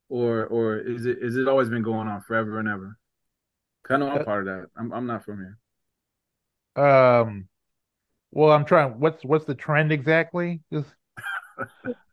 [0.08, 2.96] or or is it is it always been going on forever and ever
[3.90, 5.38] i know i'm uh, part of that i'm, I'm not from
[6.76, 7.48] here um
[8.36, 9.00] well, I'm trying.
[9.00, 10.60] What's what's the trend exactly?
[10.70, 10.94] Just...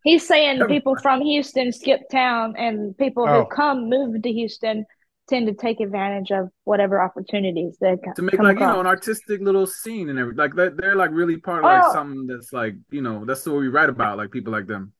[0.04, 3.41] He's saying people from Houston skip town, and people oh.
[3.41, 4.86] who come move to Houston
[5.30, 8.14] tend to take advantage of whatever opportunities they come.
[8.14, 8.68] to make like across.
[8.68, 10.38] you know an artistic little scene and everything.
[10.38, 11.94] Like they're, they're like really part of like oh.
[11.94, 14.18] something that's like you know that's what we write about.
[14.18, 14.94] Like people like them.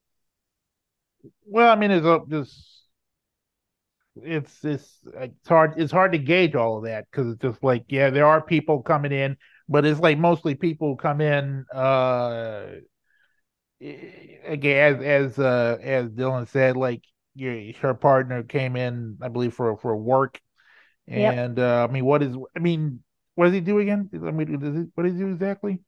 [1.46, 2.70] Well, I mean, it's a, just
[4.22, 7.84] it's it's it's hard it's hard to gauge all of that because it's just like
[7.90, 9.38] yeah, there are people coming in
[9.70, 12.66] but it's like mostly people come in uh
[13.82, 17.04] again as as uh as Dylan said like
[17.36, 20.40] your her partner came in I believe for for work
[21.14, 21.38] Yep.
[21.38, 22.38] And uh, I mean, what is?
[22.56, 23.04] I mean,
[23.36, 24.10] what does he do again?
[24.14, 25.80] I mean, does he, what does he do exactly?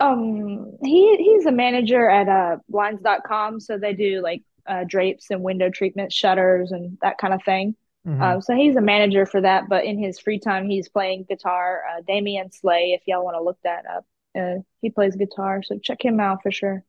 [0.00, 5.42] Um, he he's a manager at uh blinds.com, so they do like uh drapes and
[5.42, 7.74] window treatments, shutters and that kind of thing.
[8.04, 11.24] hmm Um, so he's a manager for that, but in his free time he's playing
[11.28, 11.82] guitar.
[11.90, 14.06] Uh Damian Slay, if y'all want to look that up.
[14.38, 16.84] Uh he plays guitar, so check him out for sure.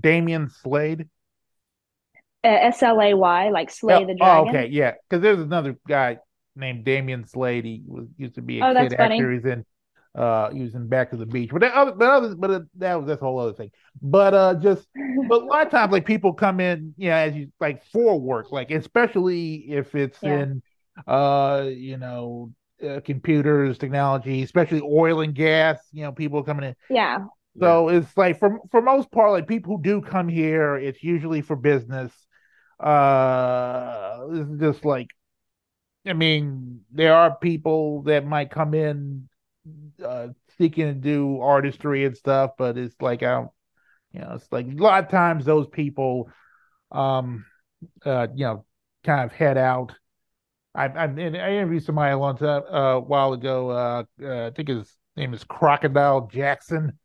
[0.00, 1.08] Damian Slade.
[2.44, 4.92] Uh, S L A Y, like Oh, Slay the oh, okay, yeah.
[5.08, 6.18] Because there's another guy
[6.56, 7.64] named Damian Slade.
[7.64, 9.32] He was used to be a Oh, kid that's actor.
[9.32, 9.64] He's in
[10.14, 11.50] uh he was in Back to the Beach.
[11.50, 13.70] But that other but other but uh, that was that's a whole other thing.
[14.00, 14.86] But uh just
[15.24, 18.20] but a lot of times like people come in, you know, as you like for
[18.20, 20.22] work, like especially if it's Yeah.
[20.24, 20.62] in
[21.06, 22.52] uh you know
[22.86, 26.74] uh, computers, technology, especially oil and gas, you know, people coming in.
[26.88, 27.26] Yeah.
[27.54, 27.76] Yeah.
[27.76, 31.42] So it's like for for most part, like people who do come here, it's usually
[31.42, 32.12] for business.
[32.80, 35.08] Uh, it's just like
[36.06, 39.28] I mean, there are people that might come in
[40.04, 40.28] uh
[40.58, 43.42] seeking to do artistry and stuff, but it's like I
[44.12, 46.30] you know, it's like a lot of times those people,
[46.92, 47.46] um,
[48.04, 48.66] uh, you know,
[49.04, 49.94] kind of head out.
[50.74, 53.70] I I, I interviewed somebody a long time uh, a while ago.
[53.70, 56.98] Uh, uh, I think his name is Crocodile Jackson.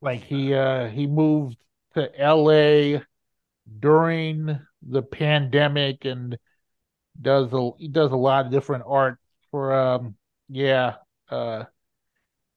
[0.00, 1.56] Like he uh he moved
[1.94, 3.02] to LA
[3.80, 6.38] during the pandemic and
[7.20, 9.18] does a he does a lot of different art
[9.50, 10.16] for um
[10.48, 10.96] yeah
[11.30, 11.64] uh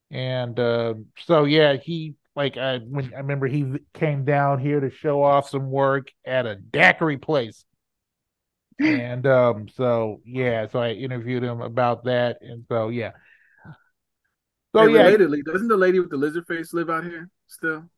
[0.10, 0.94] and uh
[1.26, 5.50] so yeah he like I when I remember he came down here to show off
[5.50, 7.66] some work at a daiquiri place.
[8.80, 12.38] And um so yeah so I interviewed him about that.
[12.42, 13.12] And so yeah
[14.74, 17.90] so Hey, yeah relatedly, doesn't the lady with the lizard face live out here still?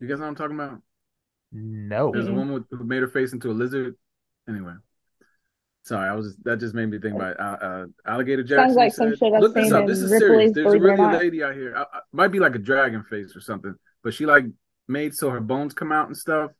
[0.00, 0.80] You guys know what I'm talking about?
[1.52, 3.94] no There's a woman with, who made her face into a lizard.
[4.48, 4.74] Anyway,
[5.82, 8.70] sorry, I was just, that just made me think about uh, uh, Alligator Sounds Jackson.
[8.70, 9.86] You like some shit I've look this seen up.
[9.86, 10.52] This in is serious.
[10.52, 11.74] There's a believe it or really a lady out here.
[11.76, 14.44] I, I, might be like a dragon face or something, but she like
[14.88, 16.50] made so her bones come out and stuff.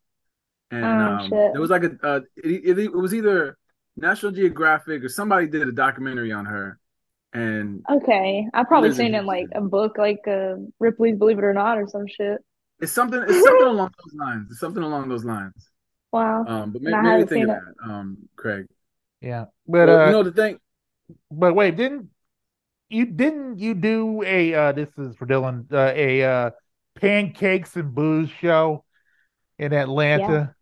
[0.70, 1.52] And Oh um, shit.
[1.52, 3.56] there was like a uh, it, it, it was either
[3.96, 6.78] National Geographic or somebody did a documentary on her,
[7.32, 8.48] and Okay.
[8.52, 11.86] I've probably seen in like a book like uh Ripley's Believe It or Not or
[11.88, 12.40] some shit.
[12.80, 13.22] It's something.
[13.26, 14.48] It's something along those lines.
[14.50, 15.52] It's something along those lines.
[16.12, 16.46] Wow.
[16.46, 18.66] Um, but maybe, made, I made me haven't think seen of that, um, Craig.
[19.20, 20.58] yeah but Well, you uh know the thing.
[21.30, 22.10] but wait didn't
[22.90, 26.50] you didn't you do a uh this is for Dylan uh, a uh
[26.96, 28.84] pancakes and booze show
[29.58, 29.72] in
[30.14, 30.32] Yeah.
[30.32, 30.54] Atlanta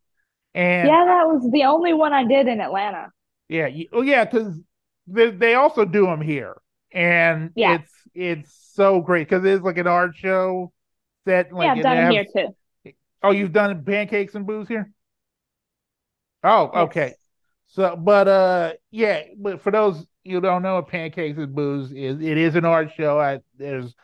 [0.55, 3.11] and Yeah, that was the only one I did in Atlanta.
[3.49, 4.59] yeah you, oh yeah because
[5.07, 6.57] they, they also do them here
[6.93, 7.75] and Yeah.
[7.77, 10.73] it's it's so great because it's like an art show
[11.27, 12.55] set Yeah, like I've done here too.
[13.23, 14.91] oh you've done pancakes and booze here
[16.43, 17.15] oh okay
[17.69, 22.39] so but uh yeah but for those you don't know pancakes and booze is it
[22.39, 23.95] is an art show I there's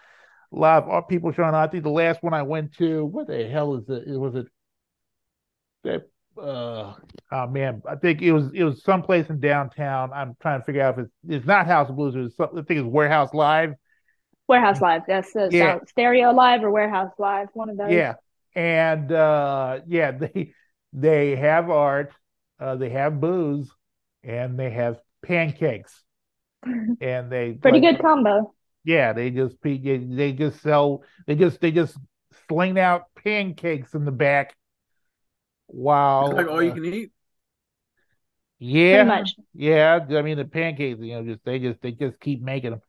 [0.52, 1.54] a lot of people showing up.
[1.54, 4.08] I think the last one I went to, what the hell is it?
[4.18, 4.46] Was it
[5.84, 6.09] that?
[6.38, 6.94] Uh,
[7.32, 10.12] oh man, I think it was it was someplace in downtown.
[10.12, 12.14] I'm trying to figure out if it's it's not House of Blues.
[12.16, 13.74] It's some, I think it's Warehouse Live.
[14.48, 15.02] Warehouse Live.
[15.06, 18.02] That's the Yeah, Stereo Live or Warehouse Live, one of those.
[18.02, 18.14] yeah,
[18.54, 20.54] and uh, yeah, they
[20.92, 22.12] they have art,
[22.58, 23.70] uh, they have booze,
[24.22, 26.02] and they have pancakes,
[27.00, 28.54] and they Pretty like good combo.
[28.84, 31.96] yeah, they just they just sell they just they just
[32.48, 34.54] sling out pancakes in the back
[36.20, 37.12] It's like while all you uh, can eat.
[38.88, 39.34] Pretty yeah much.
[39.54, 42.82] yeah I mean the pancakes you know just they just they just keep making them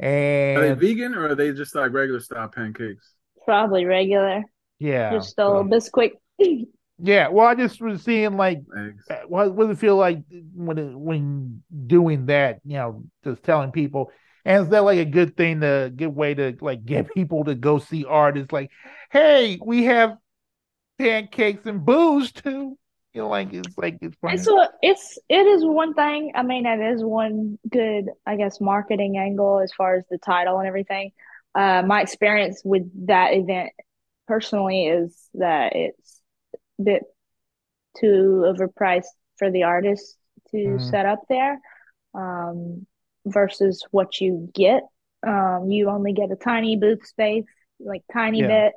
[0.00, 0.10] And
[0.54, 3.14] Are they vegan or are they just like regular style pancakes?
[3.44, 4.42] Probably regular.
[4.78, 6.12] yeah Just a little so Bisquick.
[7.02, 9.14] yeah well I just was seeing like Eggs.
[9.26, 10.22] what what does it feel like
[10.54, 14.10] when it, when doing that you know just telling people
[14.44, 17.54] and is that like a good thing to good way to like get people to
[17.54, 18.52] go see artists?
[18.52, 18.70] like
[19.10, 20.16] hey we have
[20.98, 22.78] pancakes and booze too
[23.14, 26.32] you know like it's like it's It's funny a, it's it is one thing.
[26.34, 30.58] I mean, that is one good, I guess, marketing angle as far as the title
[30.58, 31.12] and everything.
[31.54, 33.70] Uh, my experience with that event
[34.28, 36.20] personally is that it's
[36.80, 37.02] a bit
[37.98, 39.06] too overpriced
[39.38, 40.16] for the artist
[40.52, 41.60] to mm, set up there,
[42.14, 42.86] um,
[43.26, 44.84] versus what you get.
[45.26, 47.46] Um, you only get a tiny booth space,
[47.80, 48.72] like tiny yeah bit.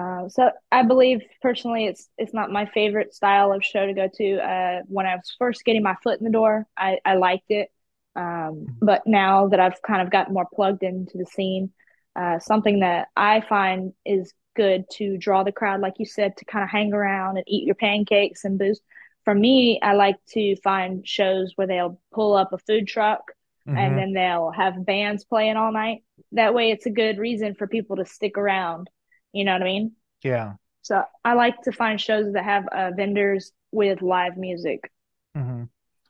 [0.00, 4.08] Uh, so I believe personally, it's it's not my favorite style of show to go
[4.14, 4.38] to.
[4.38, 7.68] Uh, when I was first getting my foot in the door, I, I liked it.
[8.16, 11.70] Um, but now that I've kind of gotten more plugged into the scene,
[12.16, 16.44] uh, something that I find is good to draw the crowd, like you said, to
[16.44, 18.80] kind of hang around and eat your pancakes and booze
[19.24, 23.32] for me, I like to find shows where they'll pull up a food truck
[23.66, 23.78] Mhm.
[23.78, 26.02] and then they'll have bands playing all night.
[26.32, 28.88] That way, it's a good reason for people to stick around.
[29.32, 29.92] You know what I mean?
[30.22, 30.54] Yeah.
[30.82, 34.90] So I like to find shows that have uh, vendors with live music.
[35.34, 35.64] hmm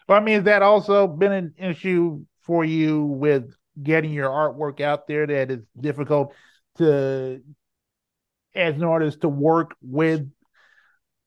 [0.09, 4.81] Well, I mean, has that also been an issue for you with getting your artwork
[4.81, 6.35] out there that it's difficult
[6.79, 7.43] to,
[8.55, 10.21] as an artist, to work with,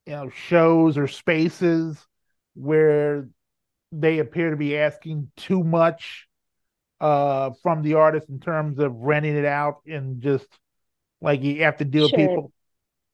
[0.05, 1.97] you know, shows or spaces
[2.55, 3.27] where
[3.91, 6.27] they appear to be asking too much
[7.01, 10.47] uh from the artist in terms of renting it out and just
[11.23, 12.17] like you have to deal with Sure.
[12.17, 12.53] people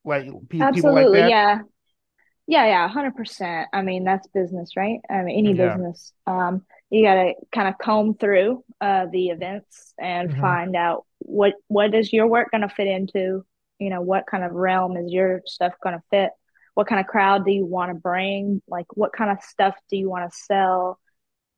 [0.06, 1.30] like pe- people like Absolutely, that.
[1.30, 1.60] yeah.
[2.48, 3.70] Yeah, yeah, 100%.
[3.74, 5.00] I mean, that's business, right?
[5.10, 5.56] I mean, any Yeah.
[5.56, 6.14] business.
[6.28, 10.40] Um, you gotta kind of comb through uh the events and Mhm.
[10.42, 13.46] find out what what is your work gonna fit into?
[13.80, 16.32] You know, what kind of realm is your stuff gonna fit?
[16.76, 18.62] What kind of crowd do you want to bring?
[18.68, 21.00] Like, what kind of stuff do you want to sell?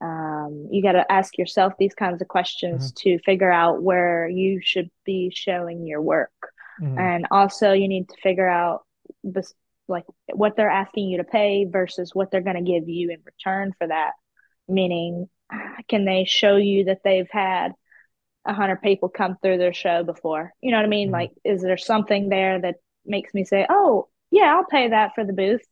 [0.02, 4.60] Um, you got to ask yourself these kinds of questions to figure out where you
[4.64, 6.32] should be showing your work.
[6.82, 7.00] Mhm.
[7.00, 8.84] And also, you need to figure out
[9.24, 9.54] this,
[9.88, 13.22] like what they're asking you to pay versus what they're going to give you in
[13.26, 14.14] return for that.
[14.68, 15.30] Meaning,
[15.88, 17.74] can they show you that they've had
[18.46, 20.52] a hundred people come through their show before?
[20.62, 21.10] You know what I mean?
[21.10, 21.14] Mhm.
[21.14, 25.24] Like, is there something there that makes me say, "Oh, yeah, I'll pay that for
[25.24, 25.66] the booth"?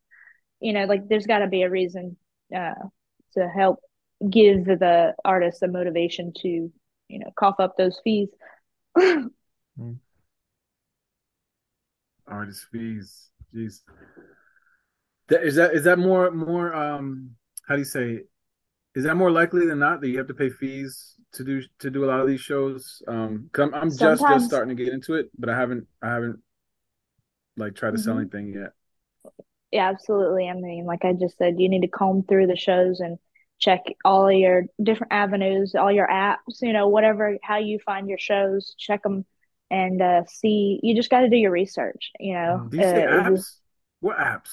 [0.60, 2.18] You know, like there's got to be a reason
[2.56, 2.76] uh,
[3.34, 3.80] to help
[4.28, 6.48] give the artist a motivation to,
[7.08, 8.30] you know, cough up those fees.
[12.28, 13.30] Artist fees.
[13.54, 13.82] Jeez.
[15.30, 17.32] That, is that is that more more um
[17.68, 18.22] how do you say
[18.96, 21.90] is that more likely than not that you have to pay fees to do to
[21.90, 23.02] do a lot of these shows?
[23.08, 26.10] Um, 'cause I'm, I'm just just starting to get into it, but I haven't I
[26.10, 26.40] haven't
[27.58, 28.22] like tried to sell Mhm.
[28.22, 28.74] anything yet.
[29.72, 30.50] Yeah, absolutely.
[30.50, 33.20] I mean, like I just said, you need to comb through the shows and
[33.60, 38.18] check all your different avenues, all your apps, you know, whatever, how you find your
[38.18, 39.26] shows, check them
[39.70, 40.80] and uh, see.
[40.82, 42.70] You just got to do your research, you know.
[42.72, 42.84] You Uh,
[43.24, 43.30] apps?
[43.30, 43.62] this-
[44.00, 44.50] What apps?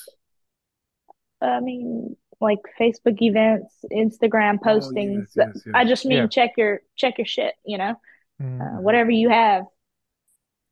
[1.41, 5.29] I mean, like Facebook events, Instagram Oh, postings.
[5.37, 5.73] yes, yes, yes.
[5.75, 6.27] I just mean Yeah.
[6.27, 7.95] check your check your shit, you know.
[8.43, 8.61] Mhm.
[8.61, 9.65] uh, whatever you have,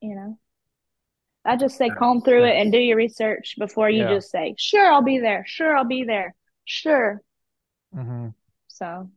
[0.00, 0.38] you know.
[1.46, 4.14] I just say comb through it and do your research before you Yeah.
[4.14, 5.44] just say, sure, I'll be there.
[5.46, 6.34] Sure, I'll be there.
[6.64, 7.22] Sure.
[7.94, 8.34] Mhm.
[8.68, 9.10] So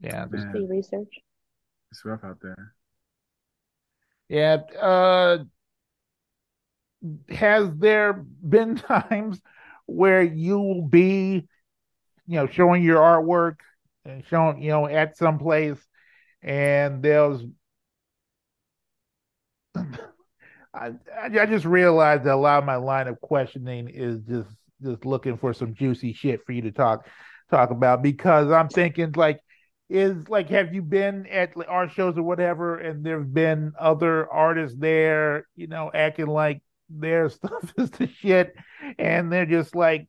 [0.00, 0.26] Yeah.
[0.26, 1.20] just Man, do research.
[1.90, 2.74] it's rough out there.
[4.28, 4.58] Yeah.
[4.80, 5.44] Uh,
[7.28, 9.40] has there been times
[9.86, 11.48] where you will be,
[12.26, 13.56] you know, showing your artwork
[14.04, 15.78] and showing, you know, at some place
[16.42, 17.42] and there's
[19.74, 19.80] I,
[21.22, 24.48] I I just realized that a lot of my line of questioning is just
[24.82, 27.06] just looking for some juicy shit for you to talk
[27.50, 29.40] talk about because I'm thinking like
[29.88, 34.78] is like have you been at art shows or whatever and there've been other artists
[34.78, 38.54] there you know acting like their stuff is the shit
[38.98, 40.08] and they're just like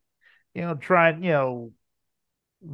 [0.53, 1.71] you know trying you know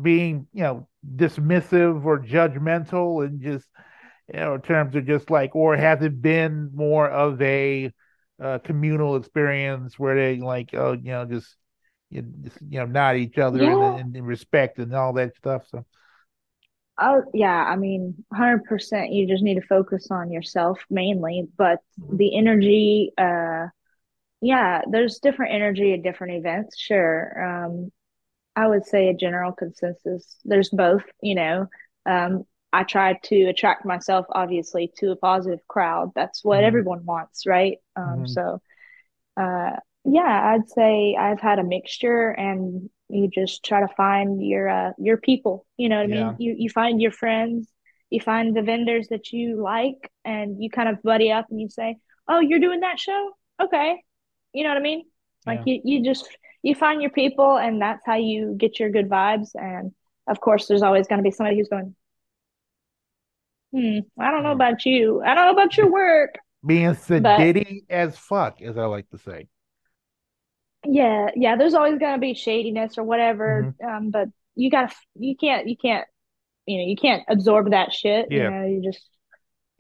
[0.02, 3.66] being you know dismissive or judgmental and just
[4.34, 7.92] you know in terms of just like or has it been more of a
[8.42, 11.56] uh, communal experience where they like oh you know just
[12.10, 12.24] you,
[12.70, 13.72] you know nod each other Yeah.
[13.72, 15.86] and, and respect and all that stuff so
[17.00, 22.18] Oh, yeah, I mean, 100% you just need to focus on yourself mainly, but Mhm.
[22.18, 23.68] the energy, uh,
[24.42, 27.44] yeah, there's different energy at different events, sure.
[27.66, 27.92] Um,
[28.56, 30.38] I would say a general consensus.
[30.46, 31.68] There's both, you know.
[32.06, 36.12] Um, I try to attract myself, obviously, to a positive crowd.
[36.16, 36.66] That's what Mhm.
[36.66, 37.78] everyone wants, right?
[37.96, 38.28] Um, Mhm.
[38.28, 38.62] so,
[39.38, 39.78] uh,
[40.08, 44.92] yeah, I'd say I've had a mixture, and you just try to find your uh,
[45.00, 45.66] your people.
[45.78, 46.34] You know what I Yeah.
[46.34, 46.36] mean?
[46.40, 47.70] You you find your friends,
[48.10, 51.70] you find the vendors that you like, and you kind of buddy up, and you
[51.70, 51.98] say,
[52.28, 53.32] "Oh, you're doing that show?
[53.62, 54.04] Okay."
[54.54, 55.06] You know what I mean?
[55.46, 55.66] Like Yeah.
[55.66, 56.28] you, you just
[56.64, 59.52] you find your people, and that's how you get your good vibes.
[59.56, 59.94] And
[60.28, 61.96] of course, there's always going to be somebody who's going,
[63.74, 64.62] "Hmm, I don't know Hmm.
[64.62, 65.22] about you.
[65.22, 69.18] I don't know about your work." being But sedity as fuck as I like to
[69.18, 69.48] say
[70.88, 73.74] yeah, yeah, there's always going to be shadiness or whatever.
[73.82, 73.98] Mhm.
[73.98, 76.08] Um, but you gotta, you can't, you can't,
[76.66, 78.32] you know, you can't absorb that shit.
[78.32, 78.50] You Yeah.
[78.50, 79.08] know, you just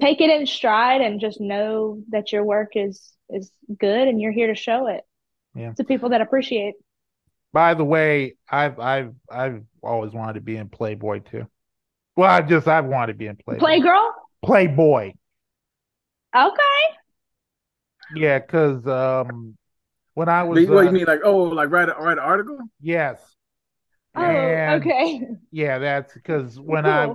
[0.01, 4.31] take it in stride and just know that your work is is good and you're
[4.31, 5.03] here to show it
[5.55, 5.73] Yeah.
[5.73, 6.75] to people that appreciate.
[7.53, 11.47] By the way, I've I've I've always wanted to be in Playboy too.
[12.15, 13.65] Well, I just I've wanted to be in Playboy.
[13.65, 14.11] Playgirl?
[14.43, 15.13] Playboy.
[16.35, 16.97] Okay.
[18.15, 19.57] Yeah, because um,
[20.17, 20.67] when I was.
[20.67, 22.57] What do uh, you mean, like oh, like write a, write an article?
[22.81, 23.21] Yes.
[24.15, 25.21] Oh, And- okay.
[25.51, 27.13] Yeah, that's because when I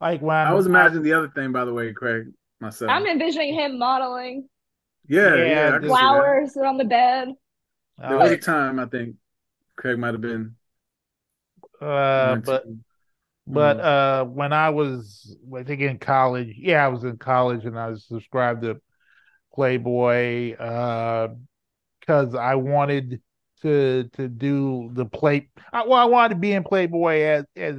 [0.00, 2.28] like when I was imagining the other thing, by the way, Craig.
[2.58, 2.90] Myself.
[2.90, 4.48] I'm envisioning him modeling
[5.06, 5.68] yeah, Yeah, yeah.
[5.68, 5.84] I that.
[5.84, 7.34] flowers on the bed.
[7.98, 9.16] There was a time I think
[9.76, 10.56] Craig might have been.
[11.82, 12.64] uh, but
[13.46, 13.84] But Mm.
[13.84, 17.88] uh, when I was, I think in college, yeah, I was in college and I
[17.90, 18.80] was subscribed to
[19.54, 20.56] Playboy
[22.06, 23.20] because I wanted
[23.62, 25.48] to to do the play.
[25.72, 27.76] I, well, I wanted to be in Playboy as as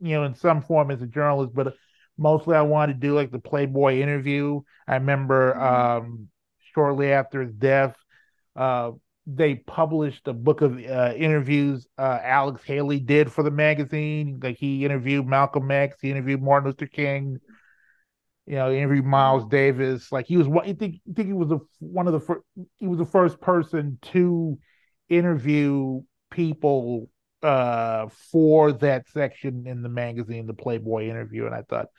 [0.00, 1.74] you know in some form as a journalist, but
[2.18, 4.60] mostly I wanted to do like the Playboy interview.
[4.86, 6.28] I remember um,
[6.74, 7.96] shortly after his death,
[8.56, 8.92] uh,
[9.26, 14.40] they published a book of uh, interviews uh, Alex Haley did for the magazine.
[14.42, 17.38] Like he interviewed Malcolm X, he interviewed Martin Luther King,
[18.50, 20.10] you know, interviewed Miles Davis.
[20.10, 20.68] Like he was one.
[20.68, 22.40] I think, I think he was the one of the first.
[22.78, 24.58] He was the first person to
[25.08, 26.00] interview
[26.32, 27.08] people
[27.44, 31.46] uh, for that section in the magazine, the Playboy interview.
[31.46, 31.90] And I thought,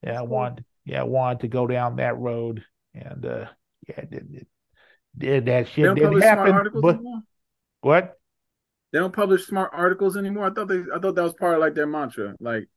[0.00, 3.46] yeah, I wanted, yeah, I wanted to go down that road, and uh,
[3.88, 4.46] yeah, it, it,
[5.18, 6.70] did that shit didn't happen.
[6.80, 7.22] But anymore.
[7.80, 8.16] what?
[8.92, 10.46] They don't publish smart articles anymore.
[10.46, 10.84] I thought they.
[10.94, 12.36] I thought that was part of like their mantra.
[12.38, 12.68] Like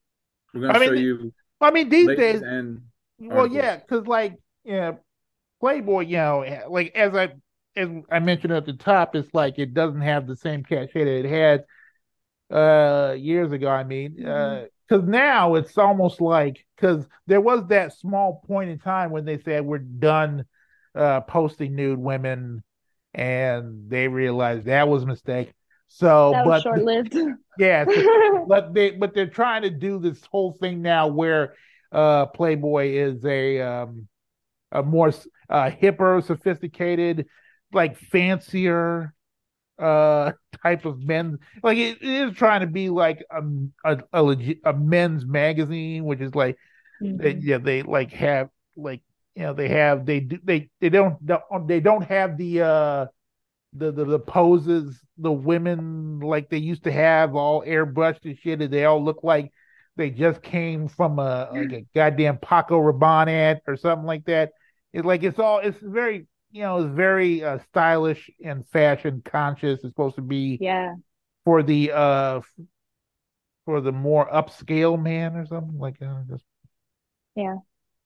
[0.52, 2.82] we're gonna I mean, show you I mean, these days, and
[3.20, 3.64] Well, articles.
[3.64, 4.94] yeah, because like, yeah,
[5.60, 7.34] Playboy, you know, like as I
[7.76, 11.26] as I mentioned at the top, it's like it doesn't have the same cachet that
[11.26, 11.66] it had
[12.52, 13.70] uh years ago.
[13.70, 18.80] I mean, uh, because now it's almost like because there was that small point in
[18.80, 20.46] time when they said we're done
[20.96, 22.64] uh posting nude women,
[23.14, 25.54] and they realized that was a mistake.
[25.88, 27.18] So, That was but short lived.
[27.60, 31.56] yeah, so- but they but they're trying to do this whole thing now where
[31.92, 34.08] uh Playboy is a um
[34.72, 35.10] a more
[35.50, 37.28] uh hipper, sophisticated,
[37.74, 39.14] like fancier
[39.80, 40.32] uh
[40.64, 43.42] type of men like it, it is trying to be like a
[43.86, 46.58] a a, legit, a men's magazine which is like
[47.18, 47.44] they, Mhm.
[47.44, 49.02] yeah they like have like
[49.36, 51.18] you know they have they do they they don't
[51.68, 53.06] they don't have the uh
[53.74, 58.62] the, the the poses the women like they used to have all airbrushed and shit
[58.62, 59.52] and they all look like
[60.00, 64.54] they just came from a like a goddamn Paco Rabanne ad or something like that.
[64.94, 69.80] It's like it's all it's very you know it's very uh, stylish and fashion conscious.
[69.84, 70.96] It's supposed to be Yeah.
[71.46, 72.42] for the uh
[73.66, 76.44] for the more upscale man or something like uh, just
[77.36, 77.58] yeah.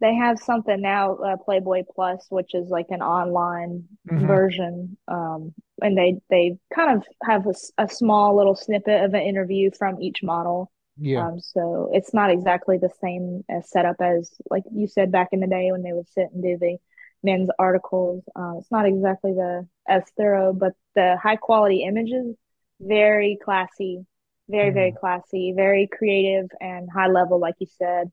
[0.01, 4.25] They have something now, uh, Playboy Plus, which is like an online Mhm.
[4.27, 4.97] version.
[5.07, 10.01] Um, and they they kind of have a small little snippet of an interview from
[10.01, 10.71] each model.
[10.97, 15.29] Yeah Um, so it's not exactly the same as setup as like you said back
[15.31, 16.77] in the day when they would sit and do the
[17.23, 18.23] men's articles.
[18.35, 22.35] Uh, it's not exactly the as thorough, but the high quality images,
[22.81, 24.05] very classy,
[24.49, 28.11] very, very classy, very creative and high level, like you said.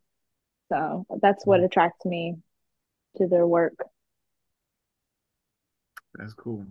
[0.71, 2.37] So that's what attracts me
[3.17, 3.75] to their work.
[6.15, 6.67] That's cool.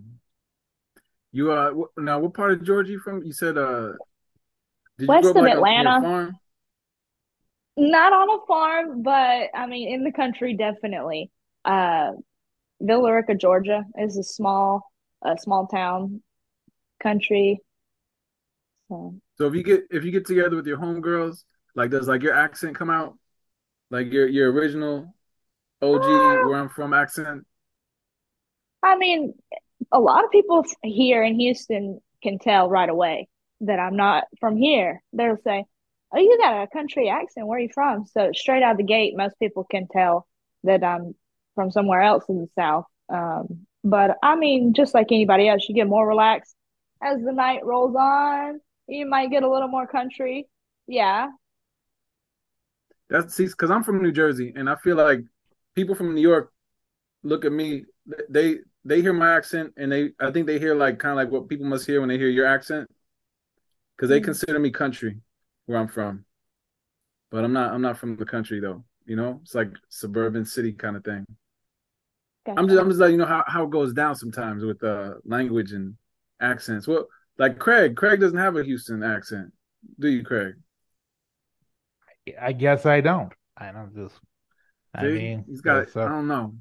[1.32, 3.22] You uh now what part of Georgia you from?
[3.22, 3.92] You said uh
[5.00, 6.34] did West of like a- a Atlanta.
[7.76, 11.30] Not on a farm, but I mean, in the country, definitely.
[11.64, 12.12] Uh,
[12.80, 14.82] Villa Rica, Georgia is a small,
[15.22, 16.22] a small town
[17.02, 17.60] country.
[18.88, 21.44] So So if you get if you get together with your homegirls,
[21.74, 23.16] like does like your accent come out?
[23.90, 25.14] Like your your original
[25.80, 27.46] OG Uh, where I'm from accent?
[28.82, 29.34] I mean,
[29.92, 33.28] a lot of people here in Houston can tell right away
[33.60, 35.02] that I'm not from here.
[35.12, 35.64] They'll say,
[36.12, 37.46] "Oh, you got a country accent.
[37.46, 40.26] Where are you from?" So straight out the gate, most people can tell
[40.64, 41.14] that I'm
[41.54, 42.86] from somewhere else in the South.
[43.08, 46.54] Um, but I mean, just like anybody else, you get more relaxed
[47.02, 48.60] as the night rolls on.
[48.86, 50.48] You might get a little more country.
[50.86, 51.28] Yeah.
[53.08, 55.20] That's because I'm from New Jersey, and I feel like
[55.74, 56.52] people from New York
[57.22, 57.84] look at me.
[58.28, 61.30] They they hear my accent, and they I think they hear like kind of like
[61.30, 62.88] what people must hear when they hear your accent,
[64.00, 64.24] because they Mm.
[64.24, 65.20] consider me country
[65.66, 66.24] where I'm from.
[67.30, 67.74] But I'm not.
[67.74, 68.82] I'm not from the country though.
[69.04, 71.26] You know, it's like suburban city kind of thing.
[72.46, 75.16] I'm just I'm just letting you know how, how it goes down sometimes with uh
[75.24, 75.96] language and
[76.40, 76.88] accents.
[76.88, 79.52] Well, like Craig, Craig doesn't have a Houston accent,
[79.98, 80.54] do you, Craig?
[82.40, 84.18] I guess I don't I don't just
[84.94, 85.12] I See?
[85.12, 85.90] mean he's got.
[85.90, 86.54] so- I don't know.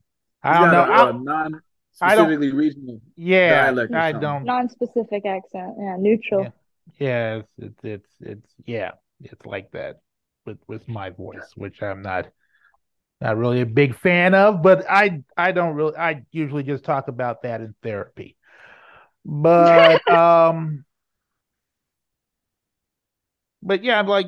[0.43, 1.61] I don't know got a, I- a non
[2.01, 3.01] I don't- specifically regional.
[3.15, 5.75] yeah dialect or I don't non-specific accent.
[5.79, 6.43] Yeah, neutral.
[6.43, 6.49] Yeah.
[6.97, 10.01] Yeah, it's it's it's, it's yeah, it's like that
[10.45, 12.29] with with my voice, which I'm not
[13.21, 17.07] not really a big fan of, but I I don't really I usually just talk
[17.07, 18.37] about that in therapy.
[19.25, 20.85] But um,
[23.61, 24.27] but yeah, like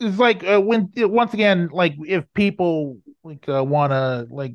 [0.00, 4.54] it's like uh, when once again, like if people like uh, want to like,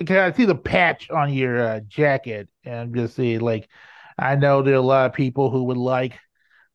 [0.00, 3.68] okay, I see the patch on your uh, jacket and just see like,
[4.18, 6.18] I know there are a lot of people who would like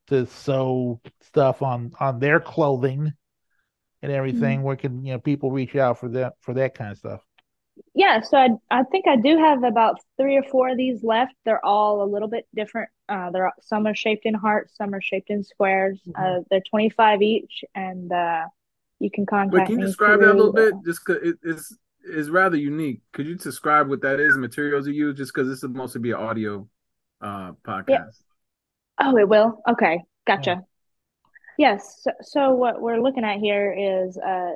[0.08, 3.14] to sew stuff on on their clothing
[4.02, 4.60] and everything.
[4.60, 4.64] Mhm.
[4.64, 7.22] Where can you know people reach out for that for that kind of stuff?
[7.94, 11.34] Yeah, so I I think I do have about three or four of these left.
[11.46, 12.90] They're all a little bit different.
[13.08, 16.00] Uh, they're some are shaped in hearts, some are shaped in squares.
[16.06, 16.16] Mhm.
[16.16, 18.46] Uh, they're 25 each, and uh,
[19.00, 20.72] you can Wait, contact can you me describe that a little through.
[20.72, 20.76] bit?
[20.86, 23.02] Just cause it, it's is rather unique.
[23.14, 25.18] Could you describe what that is, materials you use?
[25.18, 26.68] Just because this is mostly be an audio
[27.22, 27.52] uh
[27.88, 28.06] Yeah.
[28.06, 28.22] podcast.
[29.00, 29.62] Oh, it will.
[29.68, 30.02] Okay, Yeah.
[30.36, 30.64] gotcha.
[31.58, 32.02] Yes.
[32.02, 34.54] So, so what we're looking at here is a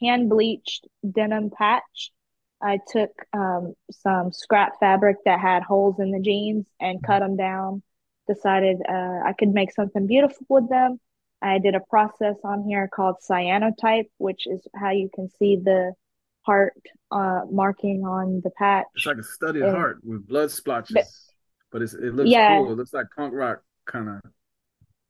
[0.00, 2.10] hand bleached denim patch.
[2.62, 7.36] I took um, some scrap fabric that had holes in the jeans and cut them
[7.36, 7.82] down.
[8.28, 11.00] Decided uh, I could make something beautiful with them.
[11.42, 15.92] I did a process on here called cyanotype, which is how you can see the
[16.42, 16.74] heart
[17.10, 18.86] uh, marking on the patch.
[18.94, 21.31] It's like a studied And heart with blood splotches,
[21.72, 22.72] but it's it looks yeah, cool.
[22.72, 24.20] It looks like punk rock kind of.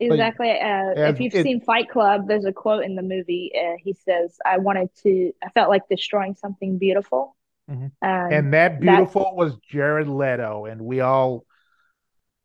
[0.01, 0.51] Exactly.
[0.51, 3.53] Uh, if you've it, seen Fight Club, there's a quote in the movie.
[3.57, 5.33] Uh, he says, "I wanted to.
[5.45, 7.37] I felt like destroying something beautiful."
[7.71, 7.93] mhm.
[8.03, 11.45] And and that that, beautiful was Jared Leto, and we all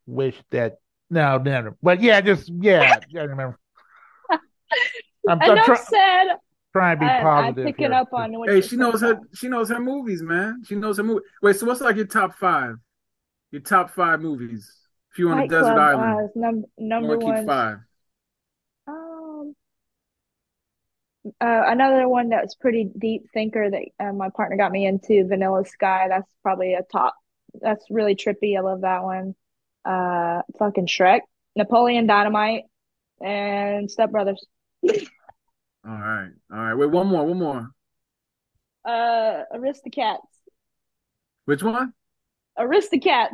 [0.06, 0.78] wish that.
[1.10, 3.58] No, no, but yeah, just yeah, I remember.
[5.28, 6.38] I'm, I'm try, said.
[6.74, 7.94] trying to be I, I positive pick it here.
[7.94, 9.16] up on what Hey, she knows her.
[9.16, 9.28] down.
[9.34, 10.64] She knows her movies, man.
[10.66, 11.24] She knows her movie.
[11.42, 12.76] Wait, so what's like your top five?
[13.52, 14.72] Your top five movies?
[15.12, 17.46] If you on a desert Club island, uh, is num number one.
[17.46, 17.78] five.
[18.88, 19.56] Um,
[21.42, 25.26] uh, another one that was pretty deep thinker that uh, my partner got me into,
[25.28, 26.08] Vanilla Sky.
[26.10, 27.16] That's probably a top.
[27.62, 28.58] That's really trippy.
[28.58, 29.34] I love that one.
[29.86, 31.22] Uh, fucking Shrek,
[31.56, 32.64] Napoleon Dynamite,
[33.22, 34.46] and Step Brothers.
[34.86, 34.92] All
[35.84, 36.76] right, all right.
[36.76, 37.70] Wait, one more, one more.
[38.84, 40.18] Uh, Aristocats.
[41.46, 41.94] Which one?
[42.58, 43.30] Aristocats.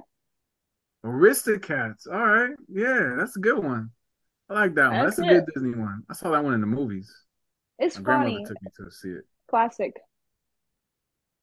[1.06, 2.08] Aristocats.
[2.12, 3.90] All right, yeah, that's a good one.
[4.50, 5.04] I like that one.
[5.04, 5.46] That's That's a good.
[5.54, 6.04] Disney one.
[6.10, 7.12] I saw that one in the movies.
[7.80, 8.46] It's My grandmother funny.
[8.46, 9.26] took me to see it.
[9.50, 9.94] Classic.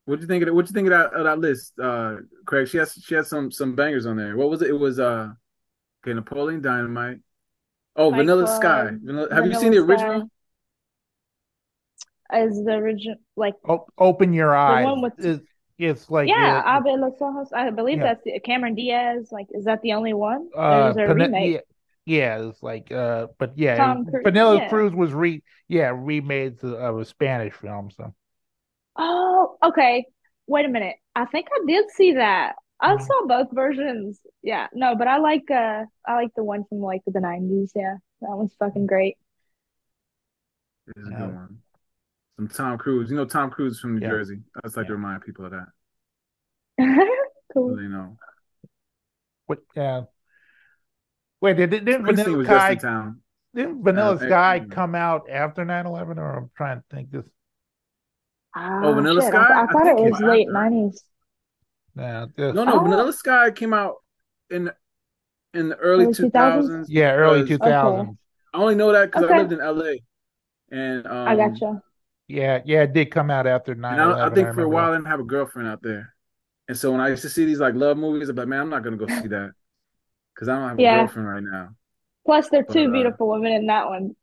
[0.05, 0.55] What'd you think of it?
[0.55, 2.17] What'd you think of that of that list, uh,
[2.47, 2.69] Craig?
[2.69, 4.37] She has she has some some bangers on there.
[4.37, 4.71] What was it?
[4.71, 5.29] It was uh,
[6.05, 7.19] okay, Napoleon Dynamite.
[7.97, 8.91] Oh, Fight Vanilla Sky.
[9.03, 10.31] Vanilla, have you seen the Vanilla Sky original?
[12.33, 14.85] is the original, like O- open your the eyes.
[14.85, 15.43] one with, It's,
[15.81, 17.53] it's like yeah, uh, Abre Los Ojos.
[17.53, 19.29] I believe yeah, that's the, Cameron Diaz.
[19.33, 20.49] Like, is that the only one?
[20.55, 21.53] uh, There's a remake.
[21.53, 21.61] yeah,
[22.07, 22.49] yeah.
[22.49, 24.25] It's like uh, but yeah, Tom Cruise.
[24.25, 24.69] Vanilla Yeah.
[24.69, 27.91] Cruz was re yeah remade of a Spanish film.
[27.91, 28.15] So
[28.97, 30.07] Oh, okay.
[30.47, 30.97] Wait a minute.
[31.15, 32.57] I think I did see that.
[32.81, 33.01] I mhm.
[33.01, 34.21] saw both versions.
[34.43, 37.73] Yeah, no, but I like uh I like the one from like the 90s.
[37.75, 39.17] Yeah, that one's fucking great.
[40.87, 41.70] This
[42.41, 43.11] Some Tom Cruise.
[43.11, 44.39] You know Tom Cruise from New yeah, Jersey.
[44.57, 45.67] I just like to remind people of that
[46.79, 46.87] so
[47.53, 47.77] Cool.
[47.77, 48.17] they know.
[49.47, 49.59] What?
[49.77, 50.05] Yeah.
[51.43, 53.21] Wait, did, didn't Vanilla was just in Sky town.
[53.55, 54.75] didn't Uh, Vanilla eh, Sky you know.
[54.75, 57.27] come out after 9/11 or I'm trying to think this
[58.83, 59.35] Oh, Ah, Vanilla shit.
[59.35, 59.63] I, Sky?
[59.63, 60.53] I I thought think it was late after.
[60.53, 61.05] 90s.
[61.97, 63.97] yeah, this No, no, Oh, Vanilla Sky came out
[64.51, 64.71] in
[65.55, 66.69] in the early early 2000s?
[66.69, 67.67] 2000s yeah, early because Okay.
[67.73, 68.17] 2000s.
[68.55, 70.03] I only know that because I lived in LA
[70.71, 71.83] and I um gotcha.
[72.31, 74.33] Yeah, yeah, it did come out after and I, I 9/11.
[74.33, 76.15] I think for a while I didn't have a girlfriend out there.
[76.69, 78.71] And so when I used to see these like love movies, I'm like, man, I'm
[78.71, 79.53] not gonna go see that
[80.35, 80.85] because I don't have a Yeah.
[80.85, 81.77] girlfriend right now.
[82.25, 84.17] Plus, there are But two uh beautiful women in that one.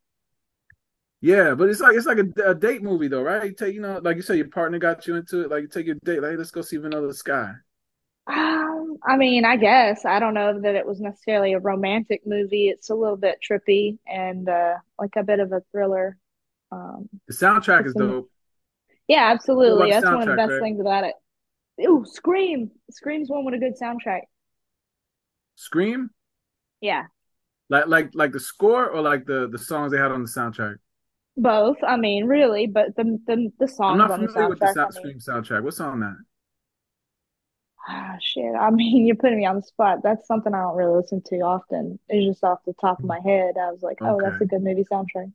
[1.20, 3.44] yeah, but it's like it's like a, a date movie though, right?
[3.46, 5.50] You take you know, like you said, your partner got you into it.
[5.50, 7.54] Like you take your date, like hey, let's go see Vanilla Sky.
[8.26, 12.68] Um, I mean, I guess I don't know that it was necessarily a romantic movie.
[12.68, 16.18] It's a little bit trippy and uh like a bit of a thriller.
[16.72, 18.30] Um, The soundtrack is dope.
[19.08, 19.90] yeah, absolutely.
[19.90, 20.62] That's one of the best Craig?
[20.62, 21.14] things about it.
[21.86, 22.70] Ooh, Scream.
[22.90, 24.22] Scream's one with a good soundtrack.
[25.56, 26.10] Scream?
[26.80, 27.06] Yeah,
[27.70, 30.76] Like like like the score or like the the songs they had on the soundtrack?
[31.36, 31.78] both.
[31.82, 34.94] I mean, really, but the the the I'm not on the familiar with the sound,
[34.96, 35.62] I mean, Scream soundtrack.
[35.62, 36.16] What's on that?
[37.88, 38.54] ah, shit.
[38.54, 39.98] I mean, you're putting me on the spot.
[40.02, 41.98] That's something I don't really listen to often.
[42.08, 43.54] It's just off the top of my head.
[43.60, 44.22] I was like, oh, Okay.
[44.22, 45.32] that's a good movie soundtrack.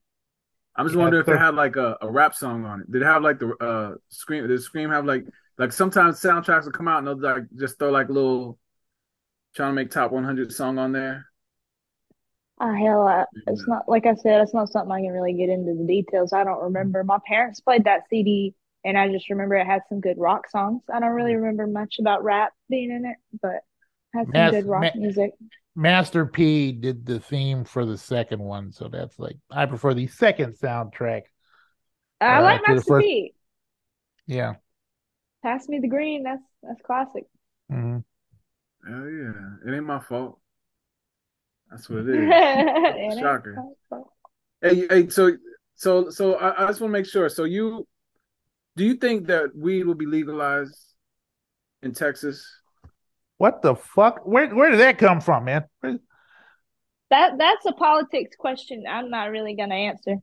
[0.75, 2.91] I'm just Yeah, wondering if it had like a, a rap song on it.
[2.91, 4.47] Did it have like the uh Scream?
[4.47, 5.25] Did Scream have like
[5.57, 8.59] like sometimes soundtracks will come out and they'll like just throw like little
[9.55, 11.27] trying to make top 100 song on there.
[12.59, 13.67] Ah, hell, I, it's not.
[13.67, 16.33] not like I said, it's not something I can really get into the details.
[16.33, 17.03] I don't remember.
[17.03, 18.55] My parents played that CD,
[18.85, 20.83] and I just remember it had some good rock songs.
[20.93, 23.63] I don't really remember much about rap being in it, but
[24.13, 25.31] Has some Mas- good rock ma- music.
[25.75, 30.05] Master P did the theme for the second one, so that's like I prefer the
[30.07, 31.23] second soundtrack.
[32.21, 33.33] I Uh, like Master first- P.
[34.27, 34.53] Yeah.
[35.41, 36.23] Pass me the green.
[36.23, 37.25] That's that's classic.
[37.69, 37.97] hmm
[38.87, 39.31] Hell yeah.
[39.65, 40.39] It ain't my fault.
[41.71, 42.29] That's what it is.
[42.29, 43.57] It Shocker.
[44.61, 45.35] Hey, hey, so
[45.75, 47.27] so so I, I just want to make sure.
[47.29, 47.87] So you
[48.75, 50.93] do you think that weed will be legalized
[51.81, 52.45] in Texas?
[53.43, 54.25] What the fuck?
[54.25, 55.65] Where where did that come from, man?
[55.81, 55.99] Where-
[57.09, 58.85] That that's a politics question.
[58.89, 60.15] I'm not really gonna answer.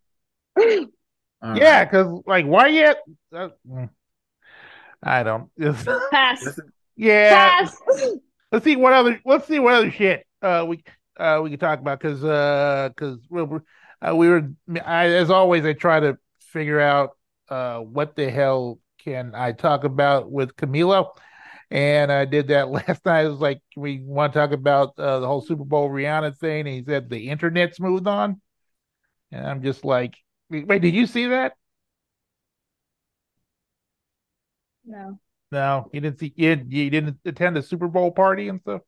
[0.59, 2.97] All yeah, because like why yet?
[3.31, 3.49] Uh.
[5.03, 5.51] I don't.
[6.11, 6.59] Pass.
[6.97, 7.61] Yeah.
[7.61, 7.77] Pass.
[8.51, 9.21] Let's see what other.
[9.27, 10.83] Let's see what other shit uh we
[11.19, 13.63] uh we can talk about because uh because we were
[14.01, 14.51] uh, we were
[14.83, 17.19] I, as always I try to figure out
[17.51, 21.11] uh what the hell can I talk about with Camilo.
[21.71, 23.27] And I did that last night.
[23.27, 26.61] It was like, we want to talk about uh, the whole Super Bowl Rihanna thing.
[26.61, 28.41] And he said the internet's moved on.
[29.33, 30.15] And I'm just like,
[30.51, 31.53] wait, did you see that?
[34.85, 35.19] No.
[35.53, 36.33] No, you didn't see.
[36.37, 38.83] You, you didn't attend the Super Bowl party and stuff.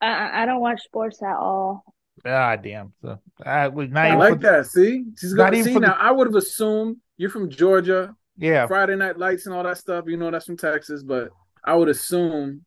[0.00, 1.84] I- I I don't watch sports at all.
[2.24, 2.92] Ah, damn.
[3.02, 4.66] So I was not I like for- that.
[4.66, 5.96] See, she's Not gonna even see for the- now.
[5.98, 10.06] I would have assumed you're from Georgia, Yeah, Friday Night Lights and all that stuff.
[10.08, 11.30] You know that's from Texas, but
[11.64, 12.64] I would assume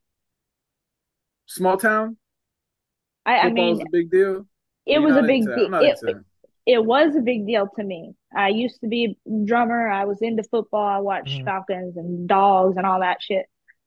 [1.46, 2.18] small town
[3.26, 4.46] I, I mean, a big deal.
[4.86, 5.70] it was a big deal.
[5.82, 6.18] It,
[6.66, 8.16] it was a big deal to me.
[8.36, 9.88] I used to be a drummer.
[9.90, 10.86] I was into football.
[10.86, 11.46] I watched Mhm.
[11.46, 13.46] Falcons and Dogs and all that shit.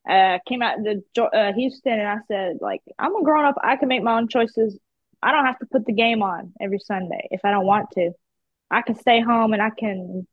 [0.08, 3.56] Uh, came out to uh, Houston and I said, like, I'm a grown up.
[3.62, 4.78] I can make my own choices.
[5.22, 8.12] I don't have to put the game on every Sunday if I don't want to.
[8.70, 10.26] I can stay home and I can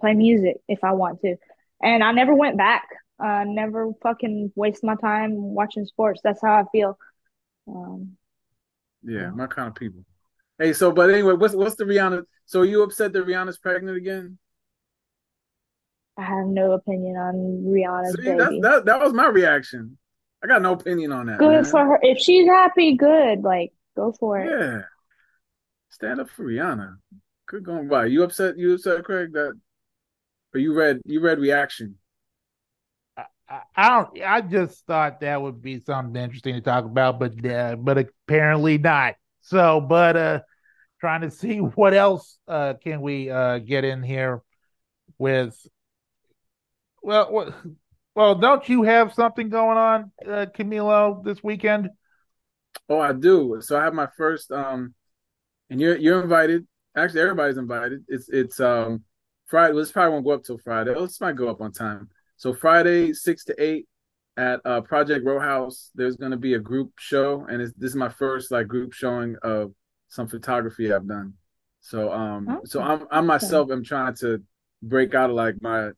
[0.00, 1.36] play music if I want to.
[1.82, 2.86] And I never went back.
[3.18, 6.20] Uh, never fucking waste my time watching sports.
[6.22, 6.98] That's how I feel.
[7.68, 8.16] Um,
[9.02, 10.04] Yeah, my kind of people.
[10.58, 12.22] Hey, so but anyway, what's what's the Rihanna?
[12.46, 14.38] So are you upset that Rihanna's pregnant again?
[16.18, 17.34] I have no opinion on
[17.66, 18.60] Rihanna's See, baby.
[18.62, 19.98] that that was my reaction.
[20.42, 21.38] I got no opinion on that.
[21.38, 21.64] Good man.
[21.64, 21.98] for her.
[22.02, 23.42] If she's happy, good.
[23.42, 24.50] Like, go for it.
[24.50, 24.82] Yeah.
[25.90, 26.96] Stand up for Rihanna.
[27.46, 28.06] Good going by.
[28.06, 29.58] You upset you upset, Craig, that
[30.54, 31.96] or you read you read reaction.
[33.48, 34.22] I, don't.
[34.22, 38.78] I just thought that would be something interesting to talk about, but uh, but apparently
[38.78, 39.14] not.
[39.42, 40.40] So, but uh,
[41.00, 44.42] trying to see what else uh can we uh get in here
[45.18, 45.56] with.
[47.02, 47.54] Well,
[48.16, 51.90] well, don't you have something going on, uh, Camilo, this weekend?
[52.88, 53.58] Oh, I do.
[53.60, 54.94] So I have my first um
[55.70, 56.66] and you're you're invited.
[56.96, 58.04] Actually everybody's invited.
[58.08, 59.04] It's it's um
[59.46, 59.74] Friday.
[59.74, 60.94] Well, this probably won't go up till Friday.
[60.94, 62.08] This might go up on time.
[62.36, 63.86] So Friday, six to eight
[64.36, 67.96] at uh Project Row House, there's gonna be a group show, and it's, this is
[67.96, 69.72] my first like group showing of
[70.08, 71.34] some photography I've done.
[71.80, 74.42] So um so I'm I myself am trying to
[74.82, 75.90] break out of like my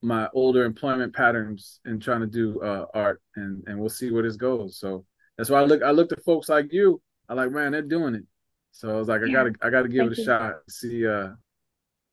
[0.00, 4.22] my older employment patterns and trying to do uh art and and we'll see where
[4.22, 4.78] this goes.
[4.78, 5.04] So
[5.36, 7.00] that's why I look I looked at folks like you.
[7.28, 8.24] I like, man, they're doing it.
[8.70, 10.26] So I was like, I gotta I gotta give Thank it a you.
[10.26, 10.54] shot.
[10.68, 11.30] See uh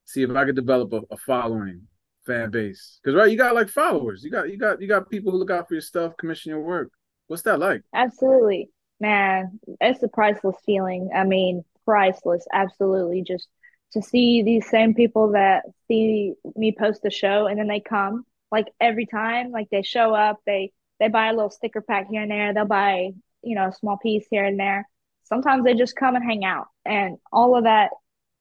[0.06, 1.82] see if I could develop a, a following
[2.26, 3.00] fan base.
[3.04, 4.24] Cause right, you got like followers.
[4.24, 6.62] You got you got you got people who look out for your stuff, commission your
[6.62, 6.92] work.
[7.28, 7.82] What's that like?
[7.94, 8.70] Absolutely.
[9.00, 11.10] Man, it's a priceless feeling.
[11.16, 12.46] I mean, priceless.
[12.54, 13.24] Absolutely.
[13.24, 13.48] Just
[13.94, 18.26] to see these same people that see me post the show and then they come
[18.52, 22.22] like every time, like they show up, they they buy a little sticker pack here
[22.22, 23.10] and there, they'll buy,
[23.44, 24.88] you know, a small piece here and there.
[25.24, 27.90] Sometimes they just come and hang out, and all of that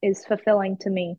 [0.03, 1.17] is fulfilling to me.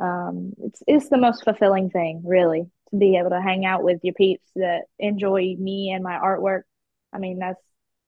[0.00, 4.00] Um, it's it's the most fulfilling thing, really, to be able to hang out with
[4.02, 6.62] your peeps that enjoy me and my artwork.
[7.12, 7.60] I mean, that's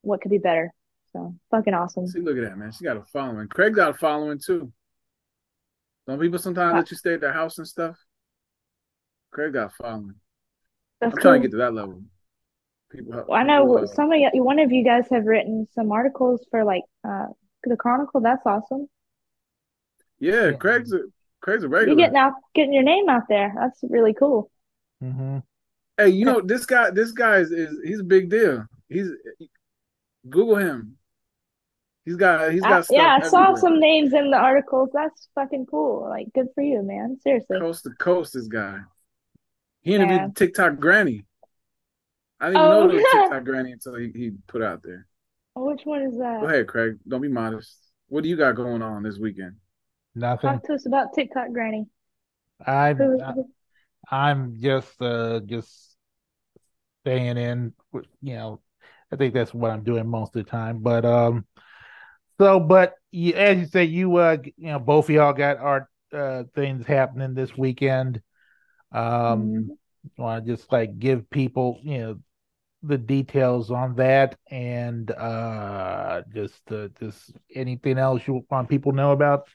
[0.02, 0.72] what could be better.
[1.12, 2.06] So fucking awesome.
[2.08, 2.72] See, look at that, man.
[2.72, 3.48] She got a following.
[3.48, 4.72] Craig got a following too.
[6.06, 7.96] Don't people sometimes let you stay at their house and stuff?
[9.30, 10.14] Craig got a following.
[11.00, 12.02] That's I'm trying to get to that level.
[12.90, 15.90] People, I know people, uh, some of you, one of you guys have written some
[15.92, 17.26] articles for like uh
[17.64, 18.20] the Chronicle.
[18.20, 18.88] That's awesome.
[20.18, 20.52] yeah, Yeah.
[20.52, 21.00] Craig's a
[21.44, 21.96] Craig's a You're regular.
[21.96, 23.52] getting out, getting your name out there.
[23.54, 24.50] That's really cool.
[25.02, 25.40] Mm-hmm.
[25.98, 26.90] Hey, you know this guy.
[26.90, 28.64] This guy is, is he's a big deal.
[28.88, 29.10] He's
[30.30, 30.96] Google him.
[32.06, 32.96] He's got he's got I, stuff.
[32.96, 34.88] yeah, I saw some names in the articles.
[34.94, 36.08] That's fucking cool.
[36.08, 37.18] Like, good for you, man.
[37.20, 37.60] Seriously.
[37.60, 38.32] coast to coast.
[38.32, 38.78] This guy.
[39.82, 40.28] He interviewed Yeah.
[40.34, 41.26] TikTok Granny.
[42.40, 42.68] I didn't Oh.
[42.86, 45.06] know there was TikTok Granny until he, he put out there.
[45.56, 46.40] Oh, which one is that?
[46.40, 46.96] Go ahead, Craig.
[47.06, 47.76] Don't be modest.
[48.08, 49.56] What do you got going on this weekend?
[50.14, 50.50] Nothing.
[50.50, 51.86] Talk to us about TikTok Granny.
[52.66, 53.34] I'm I
[54.10, 55.96] I'm just uh just
[57.02, 57.72] staying in.
[58.22, 58.60] You know,
[59.12, 60.78] I think that's what I'm doing most of the time.
[60.80, 61.44] But um,
[62.38, 65.86] so but you, as you say, you uh, you know, both of y'all got art
[66.12, 68.20] uh things happening this weekend.
[68.92, 69.76] Um, Mhm.
[70.18, 72.20] want to just like give people, you know,
[72.82, 78.96] the details on that and uh just uh, just anything else you want people to
[78.96, 79.48] know about?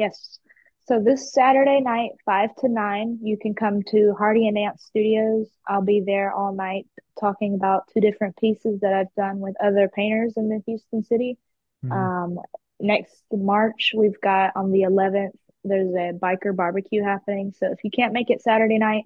[0.00, 0.38] Yes.
[0.86, 5.46] So this Saturday night, five to nine, you can come to Hardy and Nance Studios.
[5.68, 6.86] I'll be there all night
[7.20, 11.36] talking about two different pieces that I've done with other painters in the Houston city.
[11.84, 11.92] Mhm.
[11.92, 12.38] Um,
[12.80, 17.52] next March, we've got on the 11th, there's a biker barbecue happening.
[17.52, 19.04] So if you can't make it Saturday night,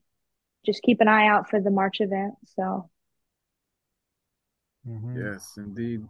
[0.65, 2.35] just keep an eye out for the March event.
[2.55, 2.89] So
[4.87, 5.17] Mhm.
[5.17, 6.07] Yes, indeed.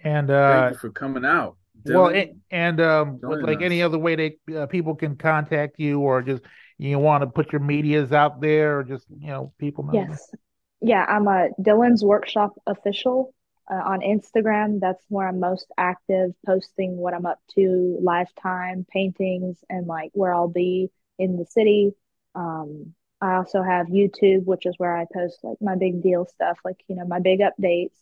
[0.00, 1.56] And Thank uh you for coming out.
[1.86, 5.78] Well Dylan, and um with joining like any other way that uh, people can contact
[5.78, 6.42] you or just
[6.78, 10.28] you want to put your medias out there or just you know people know yes,
[10.82, 13.32] yeah, I'm a Dylan's Workshop official
[13.70, 14.80] uh, on Instagram.
[14.80, 20.34] That's where I'm most active, posting what I'm up to, lifetime paintings, and like where
[20.34, 21.92] I'll be in the city.
[22.34, 26.58] Um, I also have YouTube, which is where I post like my big deal stuff,
[26.64, 27.94] like you know my big updates.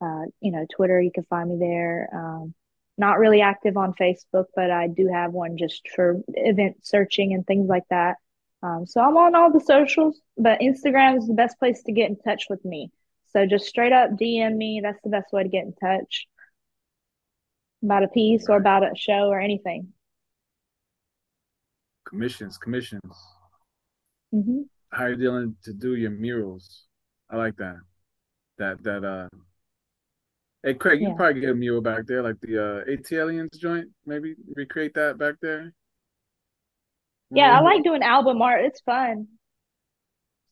[0.00, 2.08] Uh, you know, Twitter, you can find me there.
[2.12, 2.54] Um,
[2.98, 7.46] not really active on Facebook, but I do have one just for event searching and
[7.46, 8.16] things like that.
[8.62, 12.10] Um, so I'm on all the socials, but Instagram is the best place to get
[12.10, 12.90] in touch with me.
[13.32, 14.80] So just straight up DM me.
[14.82, 16.26] That's the best way to get in touch
[17.82, 19.92] about a piece or about a show or anything.
[22.08, 23.14] commissions, commissions.
[24.32, 26.86] hmm How you dealing to do your murals?
[27.30, 27.76] I like that.
[28.56, 29.28] That that uh.
[30.68, 31.08] Hey Craig, you Yeah.
[31.12, 33.88] can probably get a mural back there, like the uh ATLiens joint.
[34.04, 35.72] Maybe recreate that back there.
[37.30, 37.64] Yeah, I Mhm.
[37.64, 38.62] like doing album art.
[38.66, 39.28] It's fun.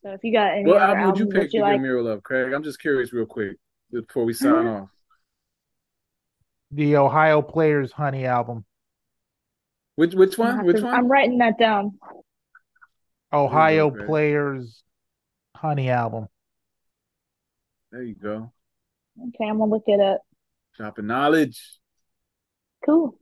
[0.01, 1.69] So if you got any What other album would you pick that to you get
[1.69, 2.51] a like, mural of, Craig?
[2.51, 3.57] I'm just curious, real quick,
[3.91, 4.81] before we sign Mhm.
[4.81, 4.89] off.
[6.71, 8.65] the Ohio Players Honey album.
[9.97, 10.65] Which which one?
[10.65, 10.93] Which to- one?
[10.95, 11.99] I'm writing that down.
[13.31, 14.83] Ohio Players
[15.55, 16.27] Honey album.
[17.91, 18.51] There you go.
[19.19, 20.21] Okay, I'm gonna look it up.
[20.75, 21.59] Dropping knowledge.
[22.85, 23.19] Cool.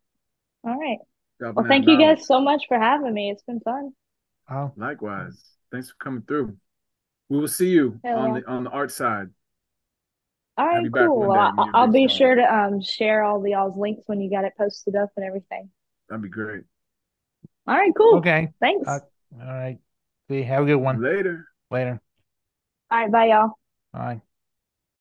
[0.63, 0.97] All right.
[1.39, 2.17] Dropping Well, thank you knowledge.
[2.19, 3.29] guys so much for having me.
[3.31, 3.91] It's been fun.
[4.49, 5.41] Oh, Likewise.
[5.71, 6.55] Thanks for coming through.
[7.29, 8.41] We will see you Hell on yeah.
[8.41, 9.29] the on the art side.
[10.57, 11.19] All Have right, you back cool.
[11.21, 12.17] Well, I, when you're I'll be star.
[12.17, 15.25] sure to um share all the y'all's links when you got it posted up and
[15.25, 15.69] everything.
[16.07, 16.63] That'd be great.
[17.67, 18.17] All right, cool.
[18.17, 18.49] okay.
[18.59, 18.87] Thanks.
[18.87, 18.99] Uh,
[19.41, 19.79] all right.
[20.29, 21.01] See, have a good one.
[21.01, 21.47] Later.
[21.71, 21.99] Later.
[22.91, 23.51] All right, bye, y'all.
[23.91, 24.21] Bye.